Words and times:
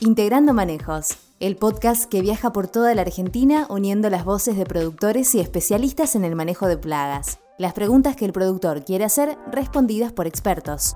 Integrando 0.00 0.54
Manejos, 0.54 1.18
el 1.40 1.56
podcast 1.56 2.04
que 2.08 2.20
viaja 2.20 2.52
por 2.52 2.68
toda 2.68 2.94
la 2.94 3.02
Argentina 3.02 3.66
uniendo 3.68 4.08
las 4.10 4.24
voces 4.24 4.56
de 4.56 4.64
productores 4.64 5.34
y 5.34 5.40
especialistas 5.40 6.14
en 6.14 6.24
el 6.24 6.36
manejo 6.36 6.68
de 6.68 6.76
plagas. 6.76 7.40
Las 7.58 7.72
preguntas 7.72 8.14
que 8.14 8.24
el 8.24 8.32
productor 8.32 8.84
quiere 8.84 9.04
hacer 9.04 9.36
respondidas 9.50 10.12
por 10.12 10.28
expertos. 10.28 10.94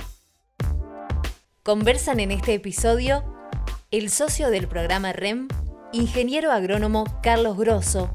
Conversan 1.64 2.20
en 2.20 2.30
este 2.30 2.54
episodio 2.54 3.24
el 3.90 4.08
socio 4.08 4.50
del 4.50 4.68
programa 4.68 5.12
REM, 5.12 5.48
ingeniero 5.92 6.52
agrónomo 6.52 7.04
Carlos 7.24 7.58
Grosso 7.58 8.08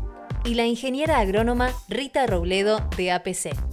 y 0.46 0.54
la 0.54 0.68
ingeniera 0.68 1.20
agrónoma 1.20 1.70
Rita 1.90 2.26
Robledo 2.28 2.80
de 2.96 3.12
APC. 3.12 3.67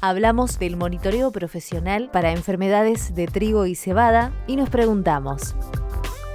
Hablamos 0.00 0.60
del 0.60 0.76
monitoreo 0.76 1.32
profesional 1.32 2.08
para 2.12 2.30
enfermedades 2.30 3.16
de 3.16 3.26
trigo 3.26 3.66
y 3.66 3.74
cebada 3.74 4.30
y 4.46 4.54
nos 4.54 4.70
preguntamos, 4.70 5.56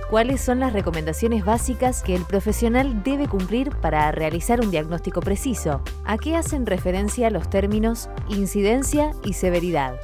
¿cuáles 0.09 0.41
son 0.41 0.59
las 0.59 0.73
recomendaciones 0.73 1.45
básicas 1.45 2.03
que 2.03 2.13
el 2.13 2.25
profesional 2.25 3.03
debe 3.03 3.29
cumplir 3.29 3.69
para 3.77 4.11
realizar 4.11 4.59
un 4.59 4.69
diagnóstico 4.69 5.21
preciso? 5.21 5.81
¿A 6.03 6.17
qué 6.17 6.35
hacen 6.35 6.65
referencia 6.65 7.29
los 7.29 7.49
términos 7.49 8.09
incidencia 8.27 9.11
y 9.23 9.31
severidad? 9.31 9.95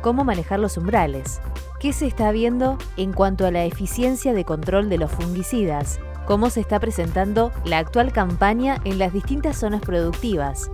¿Cómo 0.00 0.22
manejar 0.22 0.60
los 0.60 0.76
umbrales? 0.76 1.40
¿Qué 1.80 1.92
se 1.92 2.06
está 2.06 2.30
viendo 2.30 2.78
en 2.96 3.12
cuanto 3.12 3.46
a 3.46 3.50
la 3.50 3.64
eficiencia 3.64 4.32
de 4.32 4.44
control 4.44 4.88
de 4.88 4.98
los 4.98 5.10
fungicidas? 5.10 5.98
¿Cómo 6.24 6.50
se 6.50 6.60
está 6.60 6.78
presentando 6.78 7.50
la 7.64 7.78
actual 7.78 8.12
campaña 8.12 8.80
en 8.84 9.00
las 9.00 9.12
distintas 9.12 9.56
zonas 9.56 9.80
productivas? 9.80 10.70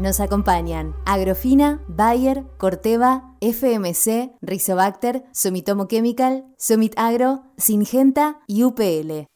Nos 0.00 0.18
acompañan 0.20 0.96
Agrofina, 1.04 1.84
Bayer, 1.86 2.44
Corteva, 2.56 3.36
FMC, 3.42 4.32
Rizobacter, 4.40 5.24
Sumitomo 5.34 5.88
Chemical, 5.88 6.46
Sumit 6.56 6.94
Agro, 6.96 7.42
Singenta 7.58 8.40
y 8.46 8.64
UPL. 8.64 9.26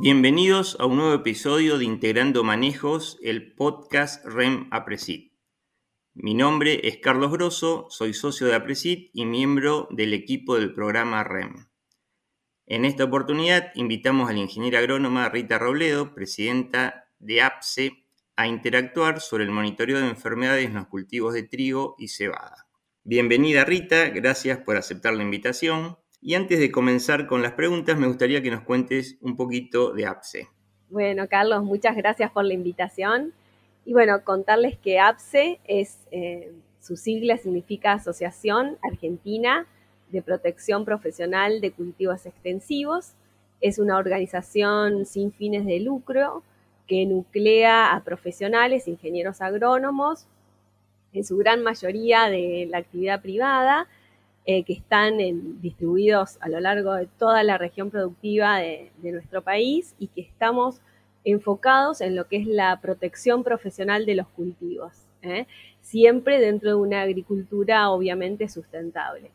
Bienvenidos 0.00 0.78
a 0.80 0.86
un 0.86 0.96
nuevo 0.96 1.12
episodio 1.12 1.76
de 1.76 1.84
Integrando 1.84 2.42
Manejos, 2.42 3.18
el 3.22 3.54
podcast 3.54 4.24
REM 4.24 4.66
Apresit. 4.70 5.34
Mi 6.14 6.32
nombre 6.32 6.88
es 6.88 6.96
Carlos 6.96 7.30
Grosso, 7.30 7.84
soy 7.90 8.14
socio 8.14 8.46
de 8.46 8.54
Apresit 8.54 9.10
y 9.12 9.26
miembro 9.26 9.88
del 9.90 10.14
equipo 10.14 10.56
del 10.56 10.72
programa 10.72 11.22
REM. 11.22 11.66
En 12.64 12.86
esta 12.86 13.04
oportunidad 13.04 13.72
invitamos 13.74 14.30
a 14.30 14.32
la 14.32 14.38
ingeniera 14.38 14.78
agrónoma 14.78 15.28
Rita 15.28 15.58
Robledo, 15.58 16.14
presidenta 16.14 17.10
de 17.18 17.42
APSE, 17.42 17.99
a 18.40 18.46
interactuar 18.46 19.20
sobre 19.20 19.44
el 19.44 19.50
monitoreo 19.50 19.98
de 19.98 20.08
enfermedades 20.08 20.64
en 20.64 20.72
los 20.72 20.86
cultivos 20.86 21.34
de 21.34 21.42
trigo 21.42 21.94
y 21.98 22.08
cebada. 22.08 22.66
Bienvenida 23.04 23.66
Rita, 23.66 24.08
gracias 24.08 24.56
por 24.56 24.78
aceptar 24.78 25.12
la 25.12 25.22
invitación. 25.22 25.98
Y 26.22 26.36
antes 26.36 26.58
de 26.58 26.72
comenzar 26.72 27.26
con 27.26 27.42
las 27.42 27.52
preguntas, 27.52 27.98
me 27.98 28.06
gustaría 28.06 28.40
que 28.40 28.50
nos 28.50 28.62
cuentes 28.62 29.18
un 29.20 29.36
poquito 29.36 29.92
de 29.92 30.06
APSE. 30.06 30.48
Bueno, 30.88 31.28
Carlos, 31.28 31.64
muchas 31.64 31.94
gracias 31.94 32.30
por 32.30 32.46
la 32.46 32.54
invitación. 32.54 33.34
Y 33.84 33.92
bueno, 33.92 34.24
contarles 34.24 34.78
que 34.78 34.98
APSE 34.98 35.60
es, 35.64 35.98
eh, 36.10 36.50
su 36.80 36.96
sigla 36.96 37.36
significa 37.36 37.92
Asociación 37.92 38.78
Argentina 38.90 39.66
de 40.10 40.22
Protección 40.22 40.86
Profesional 40.86 41.60
de 41.60 41.72
Cultivos 41.72 42.24
Extensivos. 42.24 43.12
Es 43.60 43.78
una 43.78 43.98
organización 43.98 45.04
sin 45.04 45.30
fines 45.30 45.66
de 45.66 45.80
lucro 45.80 46.42
que 46.86 47.06
nuclea 47.06 47.94
a 47.94 48.02
profesionales, 48.02 48.88
ingenieros 48.88 49.40
agrónomos, 49.40 50.26
en 51.12 51.24
su 51.24 51.36
gran 51.36 51.62
mayoría 51.62 52.28
de 52.28 52.66
la 52.70 52.78
actividad 52.78 53.20
privada, 53.20 53.88
eh, 54.46 54.64
que 54.64 54.72
están 54.72 55.18
distribuidos 55.60 56.38
a 56.40 56.48
lo 56.48 56.60
largo 56.60 56.94
de 56.94 57.06
toda 57.06 57.42
la 57.42 57.58
región 57.58 57.90
productiva 57.90 58.58
de, 58.58 58.90
nuestro 59.02 59.42
país 59.42 59.94
y 59.98 60.08
que 60.08 60.22
estamos 60.22 60.80
enfocados 61.24 62.00
en 62.00 62.16
lo 62.16 62.26
que 62.26 62.36
es 62.36 62.46
la 62.46 62.80
protección 62.80 63.44
profesional 63.44 64.06
de 64.06 64.14
los 64.14 64.26
cultivos, 64.28 64.92
¿eh? 65.22 65.46
siempre 65.82 66.40
dentro 66.40 66.70
de 66.70 66.76
una 66.76 67.02
agricultura 67.02 67.90
obviamente 67.90 68.48
sustentable. 68.48 69.30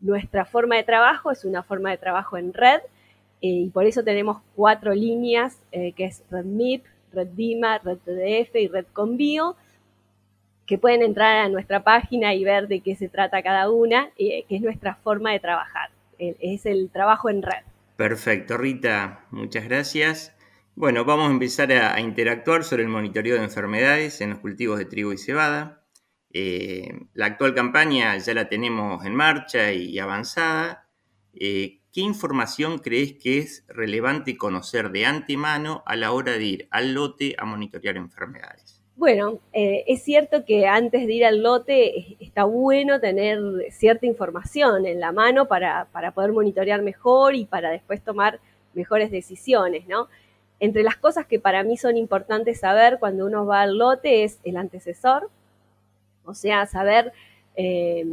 Nuestra 0.00 0.44
forma 0.44 0.76
de 0.76 0.84
trabajo 0.84 1.30
es 1.30 1.44
una 1.44 1.62
forma 1.62 1.90
de 1.90 1.98
trabajo 1.98 2.36
en 2.36 2.52
red 2.52 2.80
eh, 3.40 3.48
y 3.48 3.70
por 3.70 3.86
eso 3.86 4.02
tenemos 4.02 4.38
cuatro 4.54 4.94
líneas, 4.94 5.58
que 5.70 6.04
es 6.04 6.22
RedMIP, 6.30 6.84
Red 7.12 7.28
Dima, 7.28 7.78
Red 7.78 7.98
TDF 7.98 8.54
y 8.56 8.68
Red 8.68 8.86
Convio, 8.92 9.56
que 10.66 10.78
pueden 10.78 11.02
entrar 11.02 11.38
a 11.38 11.48
nuestra 11.48 11.82
página 11.82 12.34
y 12.34 12.44
ver 12.44 12.68
de 12.68 12.80
qué 12.80 12.94
se 12.94 13.08
trata 13.08 13.42
cada 13.42 13.70
una, 13.70 14.10
eh, 14.18 14.44
que 14.48 14.56
es 14.56 14.62
nuestra 14.62 14.96
forma 14.96 15.32
de 15.32 15.40
trabajar. 15.40 15.90
Es 16.18 16.66
el 16.66 16.90
trabajo 16.90 17.30
en 17.30 17.42
red. 17.42 17.62
Perfecto, 17.96 18.58
Rita, 18.58 19.24
muchas 19.30 19.64
gracias. 19.64 20.36
Bueno, 20.74 21.04
vamos 21.04 21.28
a 21.28 21.32
empezar 21.32 21.72
a, 21.72 21.98
interactuar 22.00 22.64
sobre 22.64 22.82
el 22.82 22.88
monitoreo 22.88 23.36
de 23.36 23.44
enfermedades 23.44 24.20
en 24.20 24.30
los 24.30 24.40
cultivos 24.40 24.78
de 24.78 24.84
trigo 24.84 25.12
y 25.12 25.18
cebada. 25.18 25.84
Eh, 26.32 27.06
la 27.14 27.26
actual 27.26 27.54
campaña 27.54 28.16
ya 28.18 28.34
la 28.34 28.48
tenemos 28.48 29.04
en 29.06 29.14
marcha 29.14 29.72
y 29.72 29.98
avanzada. 29.98 30.86
Eh, 31.34 31.77
¿qué 31.98 32.02
información 32.02 32.78
crees 32.78 33.14
que 33.14 33.38
es 33.38 33.64
relevante 33.66 34.36
conocer 34.36 34.92
de 34.92 35.04
antemano 35.04 35.82
a 35.84 35.96
la 35.96 36.12
hora 36.12 36.34
de 36.34 36.44
ir 36.44 36.68
al 36.70 36.94
lote 36.94 37.34
a 37.36 37.44
monitorear 37.44 37.96
enfermedades? 37.96 38.80
Bueno, 38.94 39.40
eh, 39.52 39.82
es 39.88 40.04
cierto 40.04 40.44
que 40.44 40.68
antes 40.68 41.08
de 41.08 41.12
ir 41.12 41.24
al 41.24 41.42
lote 41.42 42.16
está 42.20 42.44
bueno 42.44 43.00
tener 43.00 43.40
cierta 43.72 44.06
información 44.06 44.86
en 44.86 45.00
la 45.00 45.10
mano 45.10 45.48
para, 45.48 45.88
poder 46.14 46.30
monitorear 46.30 46.82
mejor 46.82 47.34
y 47.34 47.46
para 47.46 47.70
después 47.70 48.00
tomar 48.00 48.38
mejores 48.74 49.10
decisiones, 49.10 49.88
¿no? 49.88 50.06
Entre 50.60 50.84
las 50.84 50.98
cosas 50.98 51.26
que 51.26 51.40
para 51.40 51.64
mí 51.64 51.76
son 51.76 51.96
importantes 51.96 52.60
saber 52.60 52.98
cuando 53.00 53.26
uno 53.26 53.44
va 53.44 53.62
al 53.62 53.76
lote 53.76 54.22
es 54.22 54.38
el 54.44 54.56
antecesor, 54.56 55.30
o 56.24 56.34
sea, 56.34 56.64
saber 56.66 57.12
eh, 57.60 58.06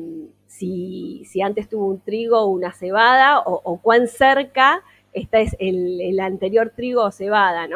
si, 0.47 1.23
antes 1.43 1.69
tuvo 1.69 1.85
un 1.85 1.99
trigo 1.99 2.39
o 2.39 2.47
una 2.47 2.73
cebada 2.73 3.39
o, 3.45 3.79
cuán 3.79 4.07
cerca 4.07 4.81
está 5.13 5.39
es 5.39 5.55
el, 5.59 6.19
anterior 6.19 6.73
trigo 6.75 7.03
o 7.03 7.11
cebada. 7.11 7.67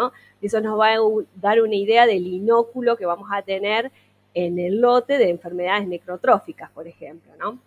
Eso 0.42 0.62
nos 0.62 0.80
va 0.80 0.94
a 0.94 0.98
dar 1.36 1.62
una 1.62 1.76
idea 1.76 2.08
del 2.08 2.26
inóculo 2.26 2.98
que 2.98 3.06
vamos 3.06 3.30
a 3.32 3.44
tener 3.44 3.92
en 4.34 4.58
el 4.58 4.82
lote 4.82 5.20
de 5.20 5.30
enfermedades 5.30 5.88
necrotróficas, 5.88 6.72
por 6.72 6.88
ejemplo. 6.88 7.60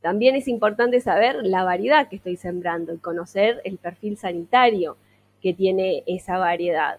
También 0.00 0.34
es 0.34 0.48
importante 0.48 1.00
saber 1.00 1.36
la 1.44 1.62
variedad 1.62 2.08
que 2.08 2.16
estoy 2.16 2.36
sembrando 2.36 2.92
y 2.92 2.98
conocer 2.98 3.60
el 3.64 3.78
perfil 3.78 4.16
sanitario 4.16 4.96
que 5.40 5.54
tiene 5.54 6.02
esa 6.06 6.38
variedad. 6.38 6.98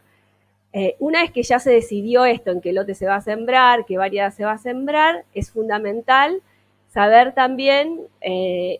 Eh, 0.73 0.95
una 0.99 1.21
vez 1.21 1.31
que 1.31 1.43
ya 1.43 1.59
se 1.59 1.71
decidió 1.71 2.25
esto, 2.25 2.51
en 2.51 2.61
qué 2.61 2.71
lote 2.71 2.95
se 2.95 3.05
va 3.05 3.15
a 3.15 3.21
sembrar, 3.21 3.85
qué 3.85 3.97
variedad 3.97 4.31
se 4.31 4.45
va 4.45 4.53
a 4.53 4.57
sembrar, 4.57 5.25
es 5.33 5.51
fundamental 5.51 6.41
saber 6.87 7.33
también 7.33 8.01
eh, 8.21 8.79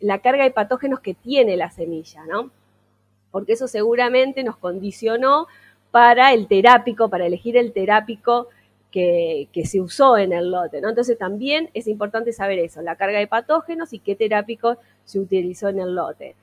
la 0.00 0.20
carga 0.20 0.44
de 0.44 0.50
patógenos 0.50 1.00
que 1.00 1.14
tiene 1.14 1.56
la 1.56 1.70
semilla, 1.70 2.24
¿no? 2.26 2.50
Porque 3.30 3.52
eso 3.52 3.68
seguramente 3.68 4.44
nos 4.44 4.56
condicionó 4.56 5.46
para 5.90 6.32
el 6.32 6.48
terápico, 6.48 7.08
para 7.08 7.26
elegir 7.26 7.56
el 7.56 7.72
terápico 7.72 8.48
que, 8.90 9.48
se 9.64 9.80
usó 9.80 10.18
en 10.18 10.32
el 10.32 10.50
lote, 10.50 10.80
¿no? 10.80 10.90
Entonces 10.90 11.18
también 11.18 11.70
es 11.74 11.86
importante 11.88 12.32
saber 12.32 12.58
eso, 12.58 12.82
la 12.82 12.96
carga 12.96 13.18
de 13.18 13.26
patógenos 13.26 13.92
y 13.92 13.98
qué 13.98 14.14
terápico 14.14 14.76
se 15.04 15.18
utilizó 15.18 15.68
en 15.68 15.80
el 15.80 15.94
lote. 15.94 16.34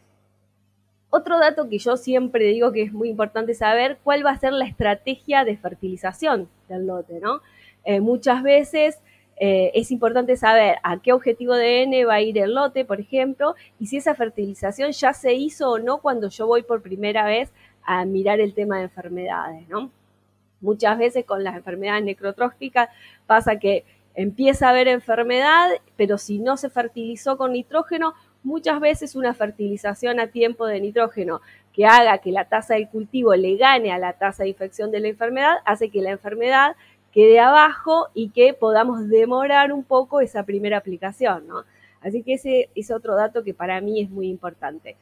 Otro 1.09 1.40
dato 1.40 1.68
que 1.70 1.80
yo 1.80 1.97
siempre 1.97 2.46
digo 2.46 2.72
que 2.72 2.84
es 2.84 2.94
muy 2.94 3.09
importante 3.09 3.56
saber, 3.56 3.97
cuál 4.03 4.25
va 4.25 4.31
a 4.31 4.38
ser 4.38 4.53
la 4.53 4.66
estrategia 4.66 5.44
de 5.44 5.58
fertilización 5.58 6.50
del 6.68 6.86
lote, 6.86 7.20
¿no? 7.20 7.42
Eh, 7.84 8.00
muchas 8.00 8.44
veces 8.44 9.00
eh, 9.38 9.72
es 9.74 9.90
importante 9.90 10.36
saber 10.36 10.78
a 10.84 11.02
qué 11.02 11.14
objetivo 11.14 11.56
de 11.56 11.84
N 11.84 12.06
va 12.06 12.16
a 12.16 12.22
ir 12.22 12.38
el 12.38 12.53
lote, 12.53 12.86
por 12.86 13.00
ejemplo, 13.00 13.56
y 13.80 13.88
si 13.88 13.97
esa 13.97 14.14
fertilización 14.14 14.91
ya 14.91 15.14
se 15.14 15.34
hizo 15.34 15.72
o 15.72 15.79
no 15.79 16.00
cuando 16.00 16.29
yo 16.29 16.46
voy 16.46 16.61
por 16.61 16.82
primera 16.82 17.26
vez 17.26 17.52
a 17.84 18.06
mirar 18.06 18.40
el 18.41 18.53
tema 18.53 18.78
de 18.78 18.84
enfermedades, 18.84 19.67
¿no? 19.70 19.91
Muchas 20.61 20.97
veces 20.97 21.26
con 21.26 21.44
las 21.44 21.56
enfermedades 21.56 22.03
necrotróficas 22.03 22.90
pasa 23.26 23.58
que 23.58 23.85
empieza 24.14 24.67
a 24.67 24.72
haber 24.72 24.90
enfermedad, 24.90 25.70
pero 25.96 26.17
si 26.17 26.40
no 26.40 26.58
se 26.58 26.70
fertilizó 26.70 27.38
con 27.38 27.53
nitrógeno, 27.53 28.14
muchas 28.44 28.80
veces 28.80 29.16
una 29.16 29.34
fertilización 29.34 30.20
a 30.20 30.28
tiempo 30.28 30.66
de 30.66 30.80
nitrógeno 30.80 31.41
que 31.74 31.86
haga 31.86 32.18
que 32.20 32.32
la 32.32 32.46
tasa 32.46 32.76
de 32.76 32.88
cultivo 32.88 33.36
le 33.36 33.58
gane 33.58 33.91
a 33.91 33.97
la 33.97 34.14
tasa 34.14 34.44
de 34.44 34.50
infección 34.50 34.91
de 34.91 35.00
la 35.00 35.08
enfermedad, 35.09 35.58
hace 35.66 35.90
que 35.90 36.02
la 36.02 36.12
enfermedad 36.12 36.76
quede 37.12 37.40
abajo 37.40 38.08
y 38.14 38.30
que 38.30 38.53
podamos 38.53 39.08
demorar 39.08 39.72
un 39.72 39.84
poco 39.84 40.22
esa 40.22 40.44
primera 40.44 40.78
aplicación, 40.78 41.47
¿no? 41.47 41.64
Así 42.02 42.24
que 42.24 42.36
ese 42.36 42.70
es 42.76 42.91
otro 42.91 43.16
dato 43.16 43.44
que 43.44 43.53
para 43.53 43.82
mí 43.82 44.02
es 44.02 44.09
muy 44.09 44.30
importante. 44.30 44.96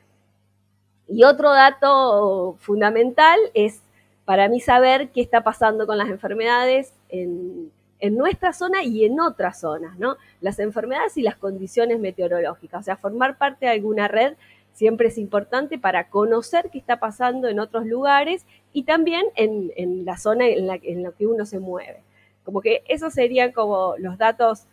Y 1.08 1.24
otro 1.24 1.54
dato 1.54 2.56
fundamental 2.60 3.40
es 3.54 3.82
para 4.26 4.50
mí 4.50 4.60
saber 4.60 5.10
qué 5.10 5.22
está 5.22 5.44
pasando 5.44 5.86
con 5.86 5.98
las 5.98 6.10
enfermedades 6.10 6.94
en, 7.10 7.72
en 8.00 8.16
nuestra 8.16 8.54
zona 8.54 8.84
y 8.84 9.06
en 9.06 9.20
otras 9.20 9.60
zonas, 9.60 9.98
¿no? 9.98 10.18
Las 10.42 10.60
enfermedades 10.60 11.18
y 11.18 11.22
las 11.22 11.36
condiciones 11.36 12.00
meteorológicas, 12.00 12.82
o 12.82 12.84
sea, 12.84 12.98
formar 12.98 13.38
parte 13.38 13.66
de 13.66 13.72
alguna 13.72 14.08
red 14.08 14.36
siempre 14.74 15.08
es 15.08 15.18
importante 15.18 15.80
para 15.80 16.10
conocer 16.10 16.70
qué 16.72 16.78
está 16.78 17.00
pasando 17.00 17.48
en 17.48 17.60
otros 17.60 17.88
lugares 17.88 18.46
y 18.74 18.84
también 18.84 19.26
en, 19.36 20.06
la 20.06 20.18
zona 20.18 20.48
en 20.48 20.68
la, 20.68 20.80
en 20.82 21.02
la 21.04 21.12
que 21.12 21.26
uno 21.26 21.46
se 21.46 21.60
mueve. 21.60 22.04
Como 22.44 22.62
que 22.62 22.84
esos 22.88 23.14
serían 23.14 23.52
como 23.52 23.96
los 23.98 24.18
datos 24.18 24.68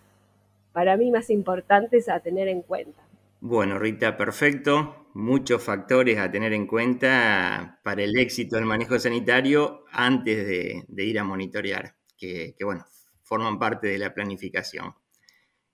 para 0.73 0.97
mí 0.97 1.11
más 1.11 1.31
importantes 1.31 2.09
a 2.09 2.21
tener 2.21 2.49
en 2.49 2.61
cuenta. 2.61 3.01
Bueno, 3.41 3.79
Rita, 3.79 4.17
perfecto. 4.17 5.07
Muchos 5.15 5.63
factores 5.63 6.19
a 6.19 6.31
tener 6.31 6.53
en 6.53 6.67
cuenta 6.67 7.79
para 7.85 8.03
el 8.03 8.19
éxito 8.19 8.57
del 8.57 8.65
manejo 8.65 8.99
sanitario 8.99 9.85
antes 9.93 10.47
de, 10.89 11.05
ir 11.05 11.19
a 11.19 11.25
monitorear, 11.25 11.95
que, 12.19 12.57
bueno, 12.65 12.85
forman 13.25 13.59
parte 13.59 13.89
de 13.89 13.99
la 13.99 14.15
planificación. 14.15 14.95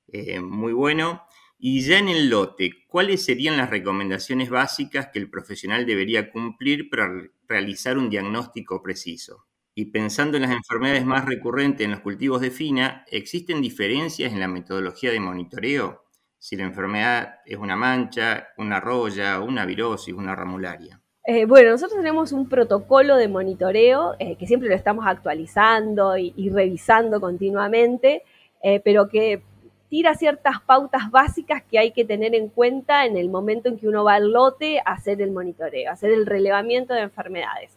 Eh, 0.08 0.40
muy 0.40 0.72
bueno. 0.72 1.22
Y 1.58 1.82
ya 1.82 1.98
en 1.98 2.08
el 2.08 2.30
lote, 2.30 2.72
¿cuáles 2.86 3.22
serían 3.24 3.58
las 3.58 3.68
recomendaciones 3.68 4.48
básicas 4.48 5.08
que 5.12 5.18
el 5.18 5.28
profesional 5.28 5.84
debería 5.84 6.30
cumplir 6.32 6.88
para 6.88 7.10
realizar 7.46 7.98
un 7.98 8.08
diagnóstico 8.08 8.82
preciso? 8.82 9.46
Y 9.74 9.86
pensando 9.86 10.36
en 10.36 10.44
las 10.44 10.52
enfermedades 10.52 11.04
más 11.04 11.26
recurrentes 11.26 11.84
en 11.84 11.90
los 11.90 12.00
cultivos 12.00 12.40
de 12.40 12.50
fina, 12.50 13.04
¿existen 13.10 13.60
diferencias 13.60 14.32
en 14.32 14.40
la 14.40 14.48
metodología 14.48 15.12
de 15.12 15.20
monitoreo? 15.20 16.06
Si 16.38 16.56
la 16.56 16.64
enfermedad 16.64 17.40
es 17.44 17.58
una 17.58 17.76
mancha, 17.76 18.48
una 18.56 18.80
roya, 18.80 19.40
una 19.40 19.66
virosis, 19.66 20.14
una 20.14 20.34
ramularia. 20.34 20.99
Eh, 21.24 21.44
bueno, 21.44 21.70
nosotros 21.70 21.98
tenemos 21.98 22.32
un 22.32 22.48
protocolo 22.48 23.16
de 23.16 23.28
monitoreo 23.28 24.16
eh, 24.18 24.36
que 24.36 24.46
siempre 24.46 24.68
lo 24.70 24.74
estamos 24.74 25.04
actualizando 25.06 26.16
y, 26.16 26.50
revisando 26.50 27.20
continuamente, 27.20 28.22
eh, 28.62 28.80
pero 28.80 29.08
que 29.08 29.42
tira 29.90 30.14
ciertas 30.14 30.60
pautas 30.62 31.10
básicas 31.10 31.62
que 31.62 31.78
hay 31.78 31.92
que 31.92 32.04
tener 32.04 32.34
en 32.34 32.48
cuenta 32.48 33.04
en 33.04 33.16
el 33.16 33.28
momento 33.28 33.68
en 33.68 33.78
que 33.78 33.88
uno 33.88 34.04
va 34.04 34.14
al 34.14 34.32
lote 34.32 34.78
a 34.80 34.92
hacer 34.92 35.20
el 35.20 35.32
monitoreo, 35.32 35.90
a 35.90 35.94
hacer 35.94 36.12
el 36.12 36.26
relevamiento 36.26 36.94
de 36.94 37.00
enfermedades. 37.00 37.76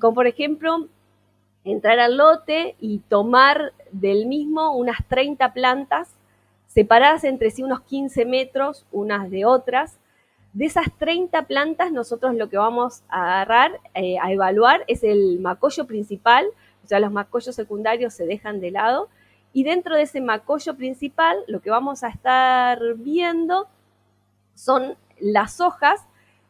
como 0.00 0.14
por 0.14 0.26
ejemplo, 0.26 0.88
entrar 1.64 1.98
al 1.98 2.16
lote 2.16 2.76
y 2.80 3.00
tomar 3.08 3.72
del 3.90 4.26
mismo 4.26 4.74
unas 4.76 4.98
30 5.08 5.52
plantas 5.52 6.14
separadas 6.68 7.24
entre 7.24 7.50
sí 7.50 7.62
unos 7.62 7.80
15 7.82 8.24
metros 8.24 8.86
unas 8.92 9.30
de 9.30 9.44
otras. 9.44 9.98
De 10.56 10.64
esas 10.64 10.86
30 10.96 11.42
plantas 11.42 11.92
nosotros 11.92 12.34
lo 12.34 12.48
que 12.48 12.56
vamos 12.56 13.02
a 13.10 13.24
agarrar, 13.24 13.78
eh, 13.92 14.16
a 14.22 14.32
evaluar, 14.32 14.84
es 14.86 15.04
el 15.04 15.38
macollo 15.38 15.86
principal, 15.86 16.46
o 16.82 16.86
sea, 16.86 16.98
los 16.98 17.12
macollos 17.12 17.54
secundarios 17.54 18.14
se 18.14 18.24
dejan 18.24 18.58
de 18.62 18.70
lado, 18.70 19.10
y 19.52 19.64
dentro 19.64 19.96
de 19.96 20.04
ese 20.04 20.22
macollo 20.22 20.74
principal 20.74 21.36
lo 21.46 21.60
que 21.60 21.68
vamos 21.68 22.02
a 22.02 22.08
estar 22.08 22.80
viendo 22.94 23.68
son 24.54 24.96
las 25.20 25.60
hojas 25.60 26.06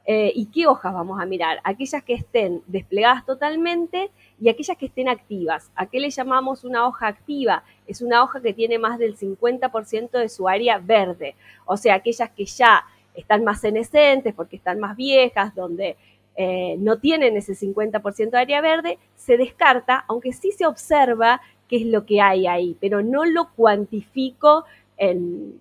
eh, 0.09 0.31
¿Y 0.37 0.47
qué 0.47 0.69
hojas 0.69 0.95
vamos 0.95 1.21
a 1.21 1.27
mirar? 1.27 1.59
Aquellas 1.65 2.01
que 2.05 2.15
estén 2.15 2.63
desplegadas 2.69 3.27
totalmente 3.27 4.13
y 4.41 4.49
aquellas 4.49 4.77
que 4.77 4.87
estén 4.87 5.09
activas. 5.09 5.73
¿A 5.75 5.87
qué 5.87 5.99
le 5.99 6.11
llamamos 6.11 6.63
una 6.63 6.87
hoja 6.87 7.09
activa? 7.09 7.65
Es 7.89 8.01
una 8.03 8.23
hoja 8.23 8.41
que 8.41 8.53
tiene 8.53 8.79
más 8.79 9.01
del 9.01 9.17
50% 9.17 10.11
de 10.11 10.29
su 10.29 10.49
área 10.49 10.79
verde. 10.79 11.35
O 11.65 11.77
sea, 11.77 11.97
aquellas 11.97 12.31
que 12.31 12.45
ya 12.45 12.85
están 13.17 13.45
más 13.45 13.61
senescentes 13.61 14.35
porque 14.35 14.57
están 14.57 14.79
más 14.79 14.97
viejas, 14.97 15.55
donde 15.55 15.97
eh, 16.37 16.77
no 16.79 16.99
tienen 16.99 17.37
ese 17.37 17.55
50% 17.55 18.31
de 18.31 18.39
área 18.39 18.61
verde, 18.61 18.99
se 19.15 19.37
descarta, 19.37 20.05
aunque 20.09 20.33
sí 20.33 20.53
se 20.53 20.67
observa 20.67 21.41
qué 21.69 21.77
es 21.77 21.87
lo 21.87 22.05
que 22.05 22.21
hay 22.21 22.47
ahí, 22.47 22.77
pero 22.81 23.03
no 23.03 23.25
lo 23.25 23.51
cuantifico 23.55 24.65
en, 24.97 25.59